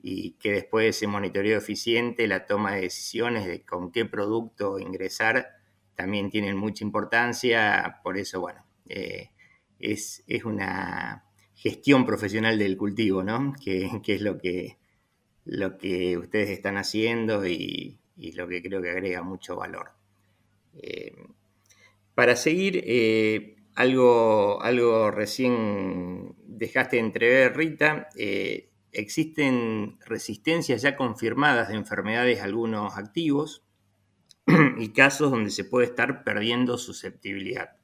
y 0.00 0.32
que 0.38 0.52
después 0.52 0.84
de 0.84 0.88
ese 0.90 1.06
monitoreo 1.08 1.58
eficiente, 1.58 2.28
la 2.28 2.46
toma 2.46 2.74
de 2.74 2.82
decisiones 2.82 3.46
de 3.46 3.64
con 3.64 3.90
qué 3.90 4.04
producto 4.04 4.78
ingresar 4.78 5.48
también 5.96 6.30
tienen 6.30 6.56
mucha 6.56 6.84
importancia. 6.84 8.00
Por 8.04 8.18
eso, 8.18 8.40
bueno, 8.40 8.64
eh, 8.88 9.30
es, 9.80 10.24
una 10.44 11.24
gestión 11.54 12.06
profesional 12.06 12.58
del 12.58 12.76
cultivo, 12.76 13.22
¿no? 13.24 13.52
Que, 13.64 13.90
es 14.06 14.20
lo 14.20 14.38
que, 14.38 14.78
lo 15.44 15.78
que 15.78 16.16
ustedes 16.18 16.50
están 16.50 16.76
haciendo 16.76 17.46
y, 17.46 18.01
y 18.16 18.32
lo 18.32 18.48
que 18.48 18.62
creo 18.62 18.82
que 18.82 18.90
agrega 18.90 19.22
mucho 19.22 19.56
valor. 19.56 19.92
para 22.14 22.36
seguir, 22.36 23.56
algo, 23.74 24.62
algo 24.62 25.10
recién 25.10 26.34
dejaste 26.46 26.98
entrever, 26.98 27.56
Rita, 27.56 28.08
existen 28.92 29.98
resistencias 30.04 30.82
ya 30.82 30.96
confirmadas 30.96 31.68
de 31.68 31.76
enfermedades 31.76 32.40
a 32.40 32.44
algunos 32.44 32.96
activos 32.96 33.64
y 34.78 34.88
casos 34.90 35.30
donde 35.30 35.50
se 35.50 35.64
puede 35.64 35.86
estar 35.86 36.24
perdiendo 36.24 36.78
susceptibilidad. 36.78 37.76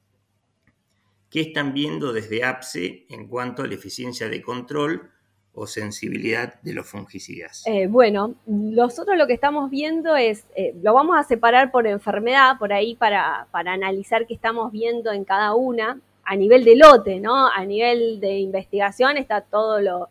¿Qué 1.29 1.41
están 1.41 1.73
viendo 1.73 2.13
desde 2.13 2.43
APSE 2.43 3.05
en 3.09 3.27
cuanto 3.27 3.63
a 3.63 3.67
la 3.67 3.75
eficiencia 3.75 4.29
de 4.29 4.41
control 4.41 5.11
o 5.53 5.67
sensibilidad 5.67 6.61
de 6.61 6.73
los 6.73 6.87
fungicidas? 6.87 7.63
Eh, 7.65 7.87
bueno, 7.87 8.35
nosotros 8.45 9.17
lo 9.17 9.27
que 9.27 9.33
estamos 9.33 9.69
viendo 9.69 10.15
es, 10.15 10.45
eh, 10.55 10.73
lo 10.81 10.93
vamos 10.93 11.17
a 11.17 11.23
separar 11.23 11.71
por 11.71 11.87
enfermedad, 11.87 12.57
por 12.57 12.71
ahí 12.71 12.95
para, 12.95 13.47
para 13.51 13.73
analizar 13.73 14.25
qué 14.27 14.33
estamos 14.33 14.71
viendo 14.71 15.11
en 15.11 15.25
cada 15.25 15.53
una, 15.55 15.99
a 16.23 16.35
nivel 16.35 16.63
de 16.63 16.75
lote, 16.75 17.19
¿no? 17.19 17.47
A 17.47 17.65
nivel 17.65 18.19
de 18.19 18.37
investigación 18.37 19.17
está 19.17 19.41
todo 19.41 19.81
lo, 19.81 20.09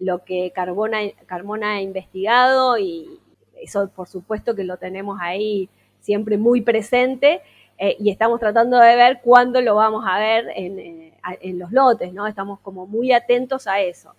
lo 0.00 0.24
que 0.24 0.50
Carbona, 0.52 1.72
ha 1.74 1.80
investigado 1.80 2.76
y 2.78 3.20
eso 3.62 3.88
por 3.94 4.08
supuesto 4.08 4.56
que 4.56 4.64
lo 4.64 4.78
tenemos 4.78 5.18
ahí 5.20 5.68
siempre 6.00 6.38
muy 6.38 6.62
presente 6.62 7.42
eh, 7.78 7.96
y 8.00 8.10
estamos 8.10 8.40
tratando 8.40 8.78
de 8.78 8.96
ver 8.96 9.20
cuándo 9.22 9.60
lo 9.60 9.76
vamos 9.76 10.04
a 10.08 10.18
ver 10.18 10.48
eh, 10.56 11.12
en, 11.40 11.58
los 11.58 11.70
lotes, 11.70 12.12
¿no? 12.12 12.26
Estamos 12.26 12.58
como 12.60 12.86
muy 12.86 13.12
atentos 13.12 13.66
a 13.66 13.80
eso. 13.80 14.14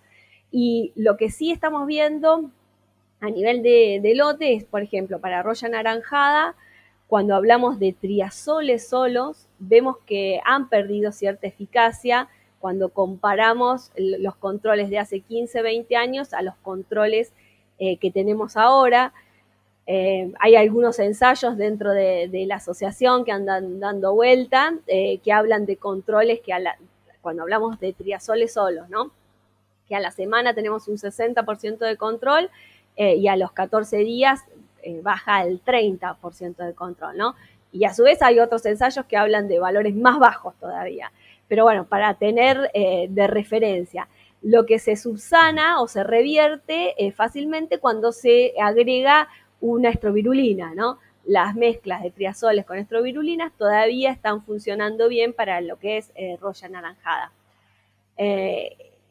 Y 0.52 0.92
lo 0.96 1.18
que 1.18 1.30
sí 1.30 1.52
estamos 1.52 1.88
viendo 1.88 2.50
a 3.20 3.30
nivel 3.30 3.64
de, 3.64 4.00
de 4.02 4.16
lote 4.16 4.54
es, 4.54 4.66
por 4.66 4.82
ejemplo, 4.82 5.20
para 5.20 5.44
roya 5.44 5.70
naranjada, 5.70 6.56
cuando 7.08 7.36
hablamos 7.36 7.78
de 7.78 7.94
triazoles 7.94 8.88
solos, 8.88 9.48
vemos 9.60 9.98
que 10.06 10.40
han 10.46 10.70
perdido 10.70 11.12
cierta 11.12 11.46
eficacia 11.46 12.30
cuando 12.62 12.90
comparamos 12.90 13.92
los 13.98 14.36
controles 14.36 14.90
de 14.90 15.00
hace 15.00 15.20
15, 15.20 15.62
20 15.62 15.96
años 15.98 16.34
a 16.34 16.42
los 16.42 16.56
controles 16.62 17.34
eh, 17.80 17.98
que 17.98 18.12
tenemos 18.12 18.56
ahora. 18.56 19.14
Eh, 19.88 20.32
hay 20.40 20.56
algunos 20.56 21.00
ensayos 21.00 21.58
dentro 21.58 21.92
de, 21.92 22.30
la 22.48 22.56
asociación 22.56 23.26
que 23.26 23.32
andan 23.32 23.80
dando 23.80 24.14
vuelta, 24.14 24.76
eh, 24.88 25.18
que 25.18 25.34
hablan 25.34 25.66
de 25.66 25.76
controles 25.76 26.40
que 26.40 26.54
cuando 27.22 27.42
hablamos 27.42 27.80
de 27.80 27.92
triazoles 27.92 28.54
solos, 28.54 28.88
¿no? 28.90 29.12
Que 29.92 29.98
a 29.98 30.00
la 30.00 30.12
semana 30.12 30.54
tenemos 30.54 30.88
un 30.88 30.96
60% 30.96 31.80
de 31.80 31.98
control 31.98 32.50
y 32.96 33.28
a 33.28 33.36
los 33.36 33.52
14 33.52 33.98
días 33.98 34.42
baja 35.02 35.44
el 35.44 35.62
30% 35.64 36.56
de 36.56 36.74
control, 36.74 37.18
¿no? 37.18 37.36
Y 37.74 37.84
a 37.84 37.94
su 37.94 38.04
vez 38.04 38.22
hay 38.22 38.40
otros 38.40 38.66
ensayos 38.66 39.06
que 39.06 39.18
hablan 39.18 39.50
de 39.50 39.60
valores 39.60 39.94
más 39.94 40.18
bajos 40.18 40.56
todavía 40.60 41.12
pero 41.52 41.66
bueno, 41.66 41.86
para 41.86 42.14
tener 42.14 42.72
eh, 42.74 43.08
de 43.10 43.28
referencia. 43.28 44.08
Lo 44.42 44.66
que 44.66 44.80
se 44.80 44.96
subsana 44.96 45.82
o 45.82 45.88
se 45.90 46.02
revierte 46.02 46.94
eh, 46.98 47.12
fácilmente 47.12 47.78
cuando 47.78 48.14
se 48.14 48.54
agrega 48.58 49.28
una 49.60 49.90
estrovirulina, 49.90 50.74
¿no? 50.74 51.00
Las 51.26 51.54
mezclas 51.54 52.04
de 52.04 52.12
triazoles 52.12 52.66
con 52.66 52.78
estrovirulinas 52.78 53.52
todavía 53.58 54.12
están 54.12 54.46
funcionando 54.46 55.10
bien 55.10 55.34
para 55.34 55.60
lo 55.60 55.78
que 55.78 55.98
es 55.98 56.14
eh, 56.16 56.38
roya 56.40 56.70
naranjada. 56.70 57.34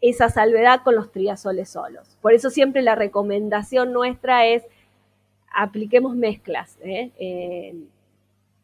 Esa 0.00 0.28
salvedad 0.28 0.82
con 0.82 0.94
los 0.94 1.12
triazoles 1.12 1.68
solos. 1.68 2.16
Por 2.22 2.32
eso 2.32 2.50
siempre 2.50 2.82
la 2.82 2.94
recomendación 2.94 3.92
nuestra 3.92 4.46
es 4.46 4.62
apliquemos 5.52 6.14
mezclas, 6.14 6.78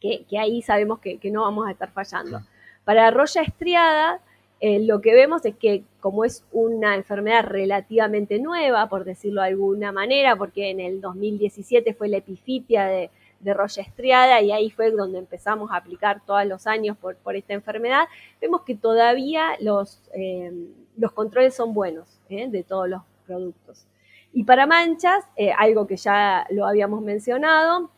que, 0.01 0.25
ahí 0.39 0.63
sabemos 0.63 1.01
que, 1.01 1.19
que 1.19 1.31
no 1.31 1.43
vamos 1.43 1.67
a 1.67 1.73
estar 1.73 1.91
fallando. 1.91 2.41
Para 2.85 3.11
roya 3.11 3.43
estriada, 3.43 4.21
eh, 4.61 4.81
lo 4.81 5.03
que 5.03 5.13
vemos 5.13 5.45
es 5.45 5.55
que 5.57 5.85
como 6.01 6.25
es 6.25 6.45
una 6.51 6.95
enfermedad 6.95 7.45
relativamente 7.45 8.39
nueva, 8.39 8.89
por 8.89 9.05
decirlo 9.05 9.43
de 9.43 9.49
alguna 9.49 9.93
manera, 9.93 10.37
porque 10.37 10.71
en 10.71 10.81
el 10.81 11.01
2017 11.01 11.93
fue 11.95 12.09
la 12.09 12.19
epifitia 12.19 12.87
de, 12.87 13.11
roya 13.45 13.83
estriada 13.83 14.41
y 14.41 14.51
ahí 14.51 14.71
fue 14.71 14.91
donde 14.91 15.19
empezamos 15.19 15.71
a 15.71 15.77
aplicar 15.77 16.21
todos 16.27 16.45
los 16.47 16.67
años 16.67 16.97
por, 16.97 17.37
esta 17.37 17.53
enfermedad, 17.55 18.07
vemos 18.41 18.63
que 18.63 18.75
todavía 18.75 19.57
los, 19.61 20.01
eh, 20.15 20.51
los 20.97 21.13
controles 21.13 21.55
son 21.55 21.75
buenos 21.75 22.09
eh, 22.29 22.49
de 22.49 22.63
todos 22.63 22.89
los 22.89 23.03
productos. 23.27 23.85
Y 24.33 24.45
para 24.45 24.67
manchas, 24.67 25.25
algo 25.59 25.87
que 25.87 25.97
ya 25.97 26.47
lo 26.51 26.67
habíamos 26.67 27.01
mencionado, 27.01 27.91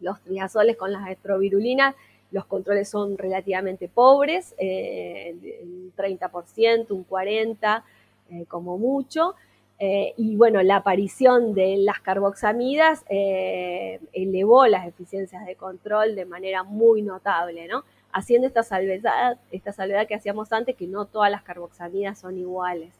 los 0.00 0.20
triazoles 0.20 0.76
con 0.76 0.90
las 0.92 1.08
estrovirulinas 1.08 1.94
los 2.30 2.44
controles 2.44 2.88
son 2.88 3.16
relativamente 3.16 3.88
pobres, 3.88 4.54
eh, 4.58 5.34
un 5.62 5.92
30%, 5.96 6.90
un 6.90 7.06
40% 7.06 7.82
eh, 8.30 8.44
como 8.46 8.76
mucho. 8.76 9.34
Eh, 9.78 10.12
y 10.16 10.36
bueno, 10.36 10.62
la 10.62 10.76
aparición 10.76 11.54
de 11.54 11.76
las 11.78 12.00
carboxamidas 12.00 13.04
elevó 13.08 14.66
las 14.66 14.86
eficiencias 14.88 15.46
de 15.46 15.54
control 15.54 16.16
de 16.16 16.24
manera 16.24 16.64
muy 16.64 17.00
notable, 17.02 17.68
¿no? 17.68 17.84
Haciendo 18.12 18.46
esta 18.46 18.62
salvedad, 18.62 19.38
esta 19.50 19.72
salvedad 19.72 20.06
que 20.06 20.14
hacíamos 20.14 20.52
antes, 20.52 20.76
que 20.76 20.86
no 20.86 21.06
todas 21.06 21.30
las 21.30 21.42
carboxamidas 21.42 22.18
son 22.18 22.38
iguales. 22.38 22.92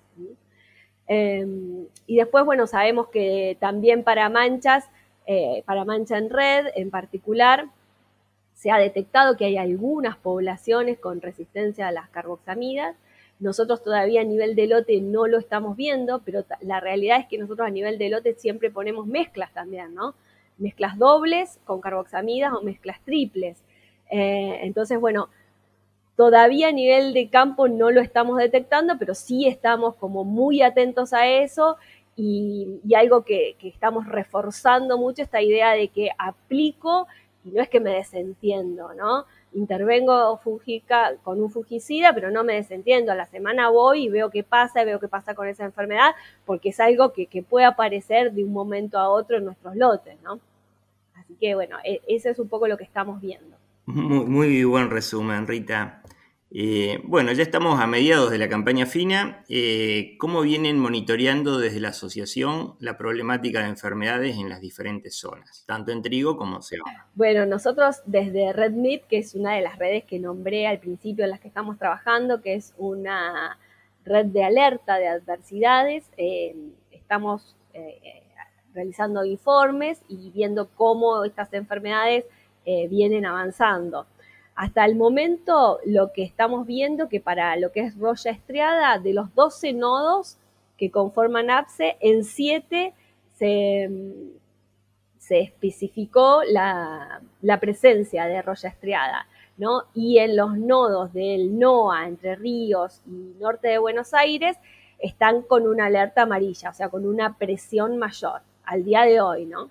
Em, 1.06 1.86
y 2.06 2.16
después, 2.16 2.44
bueno, 2.44 2.66
sabemos 2.66 3.08
que 3.08 3.56
también 3.60 4.04
para 4.04 4.28
manchas, 4.28 4.84
para 5.66 5.84
mancha 5.84 6.16
en 6.16 6.30
red 6.30 6.68
en 6.74 6.90
particular, 6.90 7.68
se 8.58 8.72
ha 8.72 8.78
detectado 8.78 9.36
que 9.36 9.44
hay 9.44 9.56
algunas 9.56 10.16
poblaciones 10.16 10.98
con 10.98 11.20
resistencia 11.20 11.86
a 11.86 11.92
las 11.92 12.08
carboxamidas. 12.10 12.96
Nosotros 13.38 13.84
todavía 13.84 14.22
a 14.22 14.24
nivel 14.24 14.56
de 14.56 14.66
lote 14.66 15.00
no 15.00 15.28
lo 15.28 15.38
estamos 15.38 15.76
viendo, 15.76 16.22
pero 16.24 16.44
la 16.60 16.80
realidad 16.80 17.20
es 17.20 17.26
que 17.28 17.38
nosotros 17.38 17.68
a 17.68 17.70
nivel 17.70 17.98
de 17.98 18.08
lote 18.08 18.34
siempre 18.34 18.72
ponemos 18.72 19.06
mezclas 19.06 19.54
también, 19.54 19.94
¿no? 19.94 20.16
Mezclas 20.56 20.98
dobles 20.98 21.60
con 21.64 21.80
carboxamidas 21.80 22.52
o 22.52 22.62
mezclas 22.62 23.00
triples. 23.04 23.62
Eh, 24.10 24.60
entonces, 24.62 25.00
bueno, 25.00 25.28
todavía 26.16 26.68
a 26.68 26.72
nivel 26.72 27.12
de 27.14 27.28
campo 27.28 27.68
no 27.68 27.90
lo 27.90 28.00
estamos 28.00 28.38
detectando, 28.38 28.98
pero 28.98 29.14
sí 29.14 29.46
estamos 29.46 29.94
como 29.96 30.24
muy 30.24 30.62
atentos 30.62 31.12
a 31.12 31.26
eso 31.26 31.76
y, 32.16 32.80
algo 32.96 33.22
que, 33.22 33.56
que, 33.58 33.68
estamos 33.68 34.06
reforzando 34.06 34.98
mucho, 34.98 35.22
esta 35.22 35.40
idea 35.40 35.72
de 35.72 35.88
que 35.88 36.10
aplico 36.18 37.06
y 37.44 37.50
no 37.50 37.62
es 37.62 37.68
que 37.68 37.80
me 37.80 37.90
desentiendo, 37.90 38.92
¿no? 38.94 39.24
Intervengo 39.54 40.40
con 41.22 41.40
un 41.40 41.50
fungicida, 41.50 42.12
pero 42.12 42.30
no 42.30 42.44
me 42.44 42.54
desentiendo. 42.54 43.12
A 43.12 43.14
la 43.14 43.26
semana 43.26 43.70
voy 43.70 44.04
y 44.04 44.08
veo 44.08 44.30
qué 44.30 44.42
pasa, 44.42 44.82
y 44.82 44.84
veo 44.84 45.00
qué 45.00 45.08
pasa 45.08 45.34
con 45.34 45.48
esa 45.48 45.64
enfermedad, 45.64 46.14
porque 46.44 46.70
es 46.70 46.80
algo 46.80 47.12
que, 47.12 47.28
puede 47.48 47.66
aparecer 47.66 48.32
de 48.32 48.44
un 48.44 48.52
momento 48.52 48.98
a 48.98 49.08
otro 49.08 49.38
en 49.38 49.44
nuestros 49.44 49.76
lotes, 49.76 50.20
¿no? 50.22 50.40
Así 51.14 51.34
que 51.40 51.54
bueno, 51.54 51.78
e, 51.84 52.00
eso 52.08 52.28
es 52.28 52.38
un 52.38 52.48
poco 52.48 52.68
lo 52.68 52.76
que 52.76 52.84
estamos 52.84 53.20
viendo. 53.20 53.56
Muy, 53.88 54.26
muy 54.26 54.64
buen 54.64 54.90
resumen, 54.90 55.46
Rita. 55.46 56.02
Eh, 56.50 57.00
bueno, 57.04 57.32
ya 57.32 57.42
estamos 57.42 57.80
a 57.80 57.86
mediados 57.86 58.30
de 58.30 58.36
la 58.36 58.46
campaña 58.46 58.84
fina. 58.84 59.42
Eh, 59.48 60.14
¿Cómo 60.18 60.42
vienen 60.42 60.78
monitoreando 60.78 61.58
desde 61.58 61.80
la 61.80 61.88
asociación 61.88 62.74
la 62.80 62.98
problemática 62.98 63.60
de 63.60 63.68
enfermedades 63.68 64.36
en 64.36 64.50
las 64.50 64.60
diferentes 64.60 65.16
zonas, 65.16 65.64
tanto 65.66 65.90
en 65.90 66.02
trigo 66.02 66.36
como 66.36 66.60
cebada? 66.60 67.06
Bueno, 67.14 67.46
nosotros 67.46 68.02
desde 68.04 68.52
RedMeat, 68.52 69.06
que 69.06 69.16
es 69.16 69.34
una 69.34 69.54
de 69.54 69.62
las 69.62 69.78
redes 69.78 70.04
que 70.04 70.18
nombré 70.18 70.66
al 70.66 70.80
principio 70.80 71.24
en 71.24 71.30
las 71.30 71.40
que 71.40 71.48
estamos 71.48 71.78
trabajando, 71.78 72.42
que 72.42 72.56
es 72.56 72.74
una 72.76 73.58
red 74.04 74.26
de 74.26 74.44
alerta 74.44 74.98
de 74.98 75.08
adversidades, 75.08 76.10
eh, 76.18 76.54
estamos 76.90 77.56
realizando 78.74 79.24
informes 79.24 80.02
y 80.08 80.30
viendo 80.30 80.68
cómo 80.74 81.24
estas 81.24 81.50
enfermedades 81.54 82.26
vienen 82.64 83.24
avanzando. 83.24 84.06
Hasta 84.58 84.84
el 84.84 84.96
momento 84.96 85.78
lo 85.86 86.12
que 86.12 86.24
estamos 86.24 86.66
viendo 86.66 87.08
que 87.08 87.20
para 87.20 87.54
lo 87.56 87.70
que 87.70 87.80
es 87.80 87.96
roya 87.96 88.32
estriada, 88.32 88.98
de 88.98 89.14
los 89.14 89.32
12 89.36 89.72
nodos 89.72 90.36
que 90.76 90.90
conforman 90.90 91.48
APSE, 91.48 91.96
en 92.00 92.24
7 92.24 92.92
se, 93.34 93.88
especificó 95.30 96.42
la, 96.42 97.20
presencia 97.60 98.24
de 98.26 98.42
roya 98.42 98.68
estriada. 98.70 99.28
¿no? 99.58 99.84
Y 99.94 100.18
en 100.18 100.36
los 100.36 100.58
nodos 100.58 101.12
del 101.12 101.56
NOA, 101.56 102.08
Entre 102.08 102.34
Ríos 102.34 103.00
y 103.06 103.34
Norte 103.40 103.68
de 103.68 103.78
Buenos 103.78 104.12
Aires, 104.12 104.56
están 104.98 105.42
con 105.42 105.68
una 105.68 105.86
alerta 105.86 106.22
amarilla, 106.22 106.70
o 106.70 106.74
sea, 106.74 106.88
con 106.88 107.06
una 107.06 107.38
presión 107.38 107.96
mayor 107.96 108.40
al 108.64 108.84
día 108.84 109.02
de 109.02 109.20
hoy, 109.20 109.46
¿no? 109.46 109.70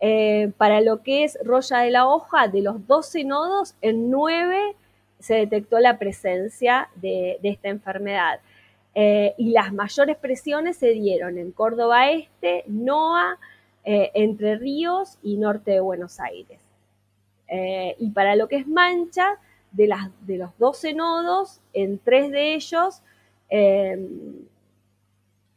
Eh, 0.00 0.52
para 0.58 0.80
lo 0.82 1.02
que 1.02 1.24
es 1.24 1.38
roya 1.42 1.78
de 1.78 1.90
la 1.90 2.06
hoja, 2.06 2.48
de 2.48 2.60
los 2.62 2.86
12 2.86 3.24
nodos, 3.24 3.74
en 3.80 4.10
9 4.10 4.76
se 5.18 5.34
detectó 5.34 5.78
la 5.78 5.98
presencia 5.98 6.90
de, 6.96 7.38
esta 7.42 7.68
enfermedad. 7.68 8.40
Eh, 8.94 9.34
y 9.38 9.50
las 9.50 9.72
mayores 9.72 10.16
presiones 10.16 10.76
se 10.76 10.90
dieron 10.90 11.38
en 11.38 11.52
Córdoba 11.52 12.10
Este, 12.10 12.64
NOA, 12.66 13.38
eh, 13.84 14.10
Entre 14.14 14.56
Ríos 14.56 15.18
y 15.22 15.36
Norte 15.36 15.72
de 15.72 15.80
Buenos 15.80 16.20
Aires. 16.20 16.60
Y 17.98 18.10
para 18.10 18.34
lo 18.34 18.48
que 18.48 18.56
es 18.56 18.66
mancha, 18.66 19.38
de, 19.70 19.88
de 20.22 20.36
los 20.36 20.58
12 20.58 20.94
nodos, 20.94 21.60
en 21.72 21.98
tres 21.98 22.32
de 22.32 22.54
ellos 22.54 23.02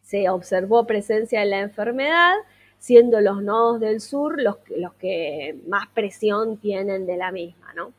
se 0.10 0.30
observó 0.30 0.86
presencia 0.86 1.40
de 1.40 1.48
la 1.48 1.60
enfermedad, 1.60 2.36
siendo 2.80 3.22
los 3.22 3.44
nodos 3.44 3.80
del 3.80 4.02
sur 4.02 4.42
los, 4.42 4.58
los 4.76 4.94
que 4.94 5.60
más 5.68 5.88
presión 5.94 6.58
tienen 6.58 7.06
de 7.06 7.18
la 7.18 7.32
misma. 7.32 7.74
¿no? 7.76 7.94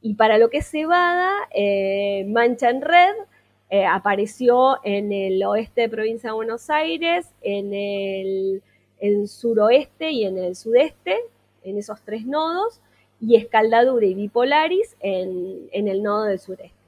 Y 0.00 0.14
para 0.14 0.38
lo 0.38 0.50
que 0.50 0.58
es 0.58 0.70
cebada, 0.70 1.32
eh, 1.54 2.24
mancha 2.28 2.70
en 2.70 2.82
red 2.82 3.14
eh, 3.70 3.86
apareció 3.86 4.78
en 4.84 5.12
el 5.12 5.42
oeste 5.42 5.82
de 5.82 5.88
provincia 5.88 6.30
de 6.30 6.34
Buenos 6.34 6.68
Aires, 6.70 7.26
en 7.42 7.72
el, 7.72 8.62
suroeste 9.28 10.10
y 10.10 10.24
en 10.24 10.38
el 10.38 10.56
sudeste, 10.56 11.18
en 11.62 11.78
esos 11.78 12.00
tres 12.02 12.26
nodos, 12.26 12.80
y 13.20 13.36
escaldadura 13.36 14.06
y 14.06 14.14
bipolaris 14.14 14.96
en, 15.00 15.68
en 15.72 15.88
el 15.88 16.02
nodo 16.02 16.24
del 16.24 16.38
sureste. 16.38 16.83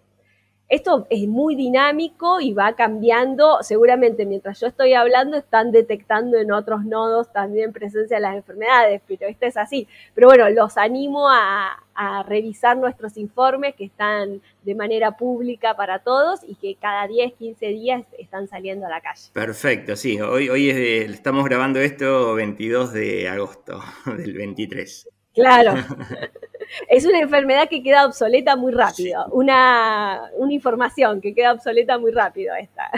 Esto 0.68 1.06
es 1.10 1.28
muy 1.28 1.54
dinámico 1.54 2.40
y 2.40 2.52
va 2.52 2.74
cambiando. 2.74 3.58
Seguramente 3.62 4.26
mientras 4.26 4.58
yo 4.58 4.66
estoy 4.66 4.94
hablando 4.94 5.36
están 5.36 5.70
detectando 5.70 6.38
en 6.38 6.50
otros 6.50 6.84
nodos 6.84 7.32
también 7.32 7.72
presencia 7.72 8.16
de 8.16 8.22
las 8.22 8.34
enfermedades, 8.34 9.00
pero 9.06 9.28
esto 9.28 9.46
es 9.46 9.56
así. 9.56 9.86
Pero 10.14 10.26
bueno, 10.26 10.50
los 10.50 10.76
animo 10.76 11.28
a, 11.30 11.82
revisar 12.28 12.76
nuestros 12.76 13.16
informes 13.16 13.74
que 13.74 13.86
están 13.86 14.42
de 14.64 14.74
manera 14.74 15.16
pública 15.16 15.74
para 15.76 16.00
todos 16.00 16.40
y 16.46 16.54
que 16.56 16.74
cada 16.74 17.06
10, 17.06 17.32
15 17.34 17.66
días 17.68 18.04
están 18.18 18.48
saliendo 18.48 18.84
a 18.84 18.90
la 18.90 19.00
calle. 19.00 19.22
Perfecto, 19.32 19.96
sí. 19.96 20.20
Hoy, 20.20 20.50
hoy 20.50 20.68
estamos 20.68 21.46
grabando 21.46 21.80
esto 21.80 22.34
22 22.34 22.92
de 22.92 23.28
agosto 23.30 23.80
del 24.18 24.34
23. 24.34 25.08
Claro. 25.36 25.74
es 26.88 27.04
una 27.04 27.20
enfermedad 27.20 27.68
que 27.68 27.82
queda 27.82 28.06
obsoleta 28.06 28.56
muy 28.56 28.72
rápido, 28.72 29.26
una, 29.32 30.22
información 30.48 31.20
que 31.20 31.34
queda 31.34 31.52
obsoleta 31.52 31.98
muy 31.98 32.10
rápido 32.10 32.54
esta. 32.54 32.90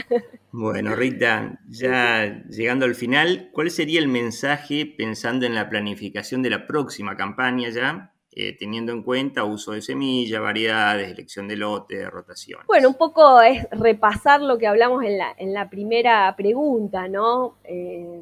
Bueno, 0.50 0.94
Rita, 0.94 1.58
ya 1.68 2.42
llegando 2.48 2.86
al 2.86 2.94
final, 2.94 3.50
¿cuál 3.52 3.70
sería 3.70 4.00
el 4.00 4.08
mensaje 4.08 4.86
pensando 4.86 5.46
en 5.46 5.54
la 5.54 5.68
planificación 5.68 6.42
de 6.42 6.50
la 6.50 6.66
próxima 6.66 7.16
campaña 7.16 7.68
ya? 7.70 8.12
Eh, 8.32 8.56
teniendo 8.56 8.92
en 8.92 9.02
cuenta 9.02 9.42
uso 9.42 9.72
de 9.72 9.82
semilla, 9.82 10.40
variedades, 10.40 11.10
elección 11.10 11.48
de 11.48 11.56
lote, 11.56 12.08
rotación. 12.08 12.60
Bueno, 12.68 12.88
un 12.88 12.94
poco 12.94 13.40
es 13.40 13.66
repasar 13.72 14.40
lo 14.40 14.58
que 14.58 14.68
hablamos 14.68 15.02
en 15.02 15.18
la, 15.18 15.34
en 15.36 15.52
la 15.52 15.68
primera 15.68 16.34
pregunta, 16.36 17.08
¿no? 17.08 17.58
Eh, 17.64 18.20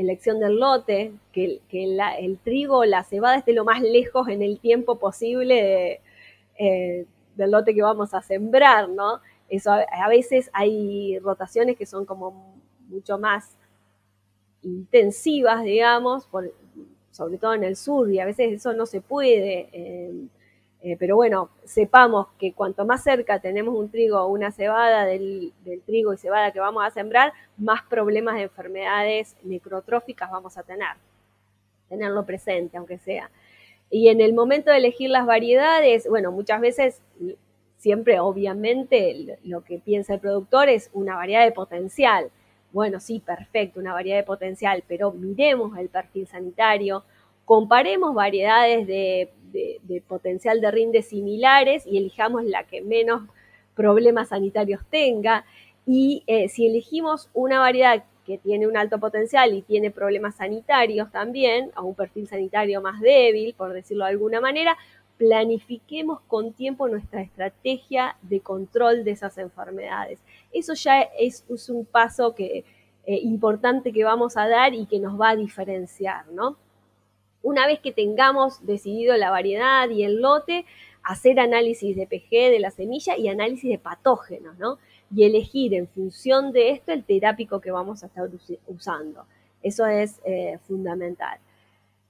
elección 0.00 0.40
del 0.40 0.58
lote, 0.58 1.12
que, 1.32 1.60
el 1.70 2.38
trigo, 2.38 2.84
la 2.84 3.04
cebada 3.04 3.36
esté 3.36 3.52
lo 3.52 3.64
más 3.64 3.80
lejos 3.82 4.28
en 4.28 4.42
el 4.42 4.58
tiempo 4.58 4.98
posible 4.98 6.00
eh, 6.58 7.06
del 7.36 7.50
lote 7.50 7.74
que 7.74 7.82
vamos 7.82 8.14
a 8.14 8.22
sembrar, 8.22 8.88
¿no? 8.88 9.20
Eso 9.48 9.72
a, 9.72 10.08
veces 10.08 10.50
hay 10.52 11.18
rotaciones 11.18 11.76
que 11.76 11.86
son 11.86 12.06
como 12.06 12.54
mucho 12.88 13.18
más 13.18 13.56
intensivas, 14.62 15.64
digamos, 15.64 16.28
sobre 17.10 17.38
todo 17.38 17.54
en 17.54 17.64
el 17.64 17.76
sur, 17.76 18.10
y 18.10 18.20
a 18.20 18.26
veces 18.26 18.52
eso 18.52 18.72
no 18.72 18.86
se 18.86 19.00
puede. 19.00 19.68
Eh, 19.72 20.12
eh, 20.82 20.96
pero 20.98 21.16
bueno, 21.16 21.50
sepamos 21.64 22.28
que 22.38 22.54
cuanto 22.54 22.86
más 22.86 23.02
cerca 23.02 23.38
tenemos 23.38 23.74
un 23.74 23.90
trigo 23.90 24.18
o 24.20 24.28
una 24.28 24.50
cebada 24.50 25.04
del, 25.04 25.52
trigo 25.84 26.14
y 26.14 26.16
cebada 26.16 26.52
que 26.52 26.60
vamos 26.60 26.84
a 26.84 26.90
sembrar, 26.90 27.34
más 27.58 27.82
problemas 27.82 28.36
de 28.36 28.42
enfermedades 28.42 29.36
necrotróficas 29.42 30.30
vamos 30.30 30.56
a 30.56 30.62
tener. 30.62 30.96
Tenerlo 31.88 32.24
presente, 32.24 32.78
aunque 32.78 32.98
sea. 32.98 33.30
Y 33.90 34.08
en 34.08 34.20
el 34.20 34.32
momento 34.32 34.70
de 34.70 34.78
elegir 34.78 35.10
las 35.10 35.26
variedades, 35.26 36.08
bueno, 36.08 36.32
muchas 36.32 36.60
veces, 36.60 37.02
siempre 37.76 38.20
obviamente 38.20 39.38
lo 39.42 39.62
que 39.64 39.78
piensa 39.78 40.14
el 40.14 40.20
productor 40.20 40.68
es 40.70 40.88
una 40.94 41.16
variedad 41.16 41.44
de 41.44 41.52
potencial. 41.52 42.30
Bueno, 42.72 43.00
sí, 43.00 43.20
perfecto, 43.20 43.80
una 43.80 43.92
variedad 43.92 44.16
de 44.16 44.22
potencial, 44.22 44.82
pero 44.86 45.10
miremos 45.12 45.76
el 45.76 45.88
perfil 45.88 46.26
sanitario, 46.28 47.04
comparemos 47.44 48.14
variedades 48.14 48.86
de, 48.86 49.30
potencial 50.06 50.60
de 50.60 50.70
rinde 50.70 51.02
similares 51.02 51.86
y 51.86 51.98
elijamos 51.98 52.44
la 52.44 52.64
que 52.64 52.82
menos 52.82 53.22
problemas 53.74 54.28
sanitarios 54.28 54.82
tenga. 54.90 55.44
Y 55.86 56.22
eh, 56.26 56.48
si 56.48 56.66
elegimos 56.66 57.30
una 57.32 57.58
variedad 57.58 58.04
que 58.26 58.38
tiene 58.38 58.66
un 58.66 58.76
alto 58.76 58.98
potencial 58.98 59.54
y 59.54 59.62
tiene 59.62 59.90
problemas 59.90 60.36
sanitarios 60.36 61.10
también, 61.10 61.70
o 61.76 61.82
un 61.82 61.94
perfil 61.94 62.28
sanitario 62.28 62.80
más 62.80 63.00
débil, 63.00 63.54
por 63.54 63.72
decirlo 63.72 64.04
de 64.04 64.10
alguna 64.10 64.40
manera, 64.40 64.76
planifiquemos 65.20 66.20
con 66.28 66.52
tiempo 66.52 66.88
nuestra 66.88 67.20
estrategia 67.20 68.16
de 68.22 68.40
control 68.40 69.04
de 69.04 69.10
esas 69.10 69.36
enfermedades. 69.36 70.18
Eso 70.52 70.74
ya 70.74 71.02
es, 71.02 71.44
un 71.68 71.84
paso 71.84 72.34
que, 72.34 72.64
eh, 73.06 73.20
importante 73.22 73.92
que 73.92 74.04
vamos 74.04 74.36
a 74.36 74.48
dar 74.48 74.72
y 74.74 74.86
que 74.86 74.98
nos 74.98 75.20
va 75.20 75.30
a 75.30 75.36
diferenciar, 75.36 76.26
¿no? 76.28 76.56
Una 77.42 77.66
vez 77.66 77.80
que 77.80 77.92
tengamos 77.92 78.66
decidido 78.66 79.16
la 79.16 79.30
variedad 79.30 79.88
y 79.88 80.04
el 80.04 80.20
lote, 80.20 80.66
hacer 81.02 81.40
análisis 81.40 81.96
de 81.96 82.06
PG 82.06 82.50
de 82.50 82.58
la 82.60 82.70
semilla 82.70 83.16
y 83.16 83.28
análisis 83.28 83.70
de 83.70 83.78
patógenos, 83.78 84.58
¿no? 84.58 84.78
Y 85.14 85.24
elegir 85.24 85.74
en 85.74 85.88
función 85.88 86.52
de 86.52 86.70
esto 86.70 86.92
el 86.92 87.04
terápico 87.04 87.60
que 87.60 87.70
vamos 87.70 88.02
a 88.02 88.06
estar 88.06 88.28
usando. 88.66 89.24
Eso 89.62 89.86
es 89.86 90.20
eh, 90.24 90.58
fundamental. 90.66 91.38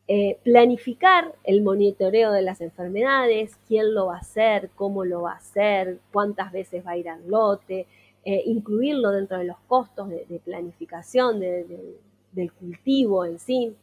Eh, 0.09 0.39
planificar 0.43 1.33
el 1.45 1.63
monitoreo 1.63 2.33
de 2.33 2.43
las 2.43 2.61
enfermedades, 2.61 3.57
quién 3.69 3.95
lo 3.95 4.07
va 4.07 4.17
a 4.17 4.21
hacer, 4.21 4.71
cómo 4.75 5.05
lo 5.05 5.23
va 5.23 5.33
a 5.33 5.37
hacer, 5.37 5.99
cuántas 6.13 6.51
veces 6.51 6.85
va 6.85 6.93
a 6.93 6.97
ir 6.97 7.09
al 7.09 7.29
lote, 7.29 7.87
eh, 8.25 8.43
incluirlo 8.47 9.13
dentro 9.13 9.39
de 9.39 9.45
los 9.45 9.59
costos 9.69 10.09
de, 10.09 10.41
planificación 10.45 11.39
del 11.39 12.53
cultivo 12.53 13.25
en 13.25 13.39
sí. 13.39 13.75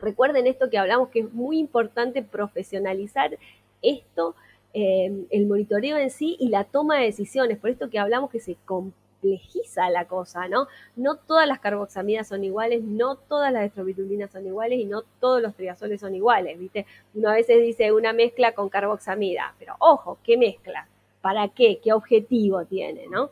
Recuerden 0.00 0.46
esto 0.46 0.70
que 0.70 0.78
hablamos, 0.78 1.08
que 1.10 1.20
es 1.20 1.32
muy 1.32 1.58
importante 1.58 2.22
profesionalizar 2.22 3.38
esto, 3.82 4.34
eh, 4.72 5.26
el 5.30 5.46
monitoreo 5.46 5.96
en 5.96 6.10
sí 6.10 6.36
y 6.38 6.48
la 6.48 6.64
toma 6.64 6.98
de 6.98 7.06
decisiones. 7.06 7.58
Por 7.58 7.70
esto 7.70 7.90
que 7.90 7.98
hablamos 7.98 8.30
que 8.30 8.40
se 8.40 8.56
complejiza 8.64 9.90
la 9.90 10.06
cosa, 10.06 10.48
¿no? 10.48 10.66
No 10.96 11.16
todas 11.16 11.46
las 11.46 11.60
carboxamidas 11.60 12.28
son 12.28 12.44
iguales, 12.44 12.82
no 12.82 13.16
todas 13.16 13.52
las 13.52 13.64
estrobitulinas 13.64 14.30
son 14.30 14.46
iguales 14.46 14.78
y 14.80 14.84
no 14.84 15.02
todos 15.20 15.42
los 15.42 15.54
triazoles 15.54 16.00
son 16.00 16.14
iguales, 16.14 16.58
¿viste? 16.58 16.86
Uno 17.14 17.30
a 17.30 17.34
veces 17.34 17.60
dice 17.60 17.92
una 17.92 18.12
mezcla 18.12 18.52
con 18.52 18.68
carboxamida, 18.68 19.54
pero 19.58 19.74
ojo, 19.78 20.18
¿qué 20.24 20.36
mezcla? 20.36 20.88
¿Para 21.20 21.48
qué? 21.48 21.80
¿Qué 21.82 21.92
objetivo 21.92 22.64
tiene, 22.64 23.06
no? 23.08 23.30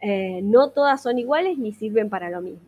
Eh, 0.00 0.40
no 0.42 0.70
todas 0.70 1.02
son 1.02 1.18
iguales 1.18 1.58
ni 1.58 1.72
sirven 1.72 2.08
para 2.08 2.30
lo 2.30 2.40
mismo. 2.40 2.67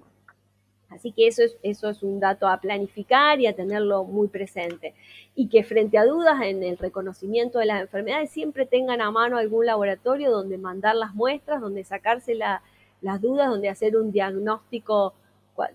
Así 0.91 1.13
que 1.13 1.29
eso 1.29 1.43
es, 1.45 1.57
eso 1.63 1.89
es 1.89 2.03
un 2.03 2.19
dato 2.19 2.49
a 2.49 2.61
planificar 2.61 3.41
y 3.41 3.47
a 3.47 3.55
tenerlo 3.55 4.05
muy 4.05 4.29
presente. 4.29 4.95
Y 5.35 5.49
que 5.49 5.63
frente 5.63 5.99
a 5.99 6.05
dudas 6.05 6.43
en 6.43 6.63
el 6.63 6.79
reconocimiento 6.79 7.59
de 7.59 7.67
las 7.67 7.81
enfermedades 7.81 8.31
siempre 8.31 8.67
tengan 8.67 9.01
a 9.01 9.11
mano 9.11 9.39
algún 9.39 9.67
laboratorio 9.67 10.31
donde 10.31 10.59
mandar 10.59 10.97
las 10.97 11.15
muestras, 11.15 11.61
donde 11.61 11.85
sacarse 11.85 12.35
las 12.35 13.21
dudas, 13.21 13.49
donde 13.49 13.69
hacer 13.69 13.97
un 13.97 14.11
diagnóstico. 14.11 15.15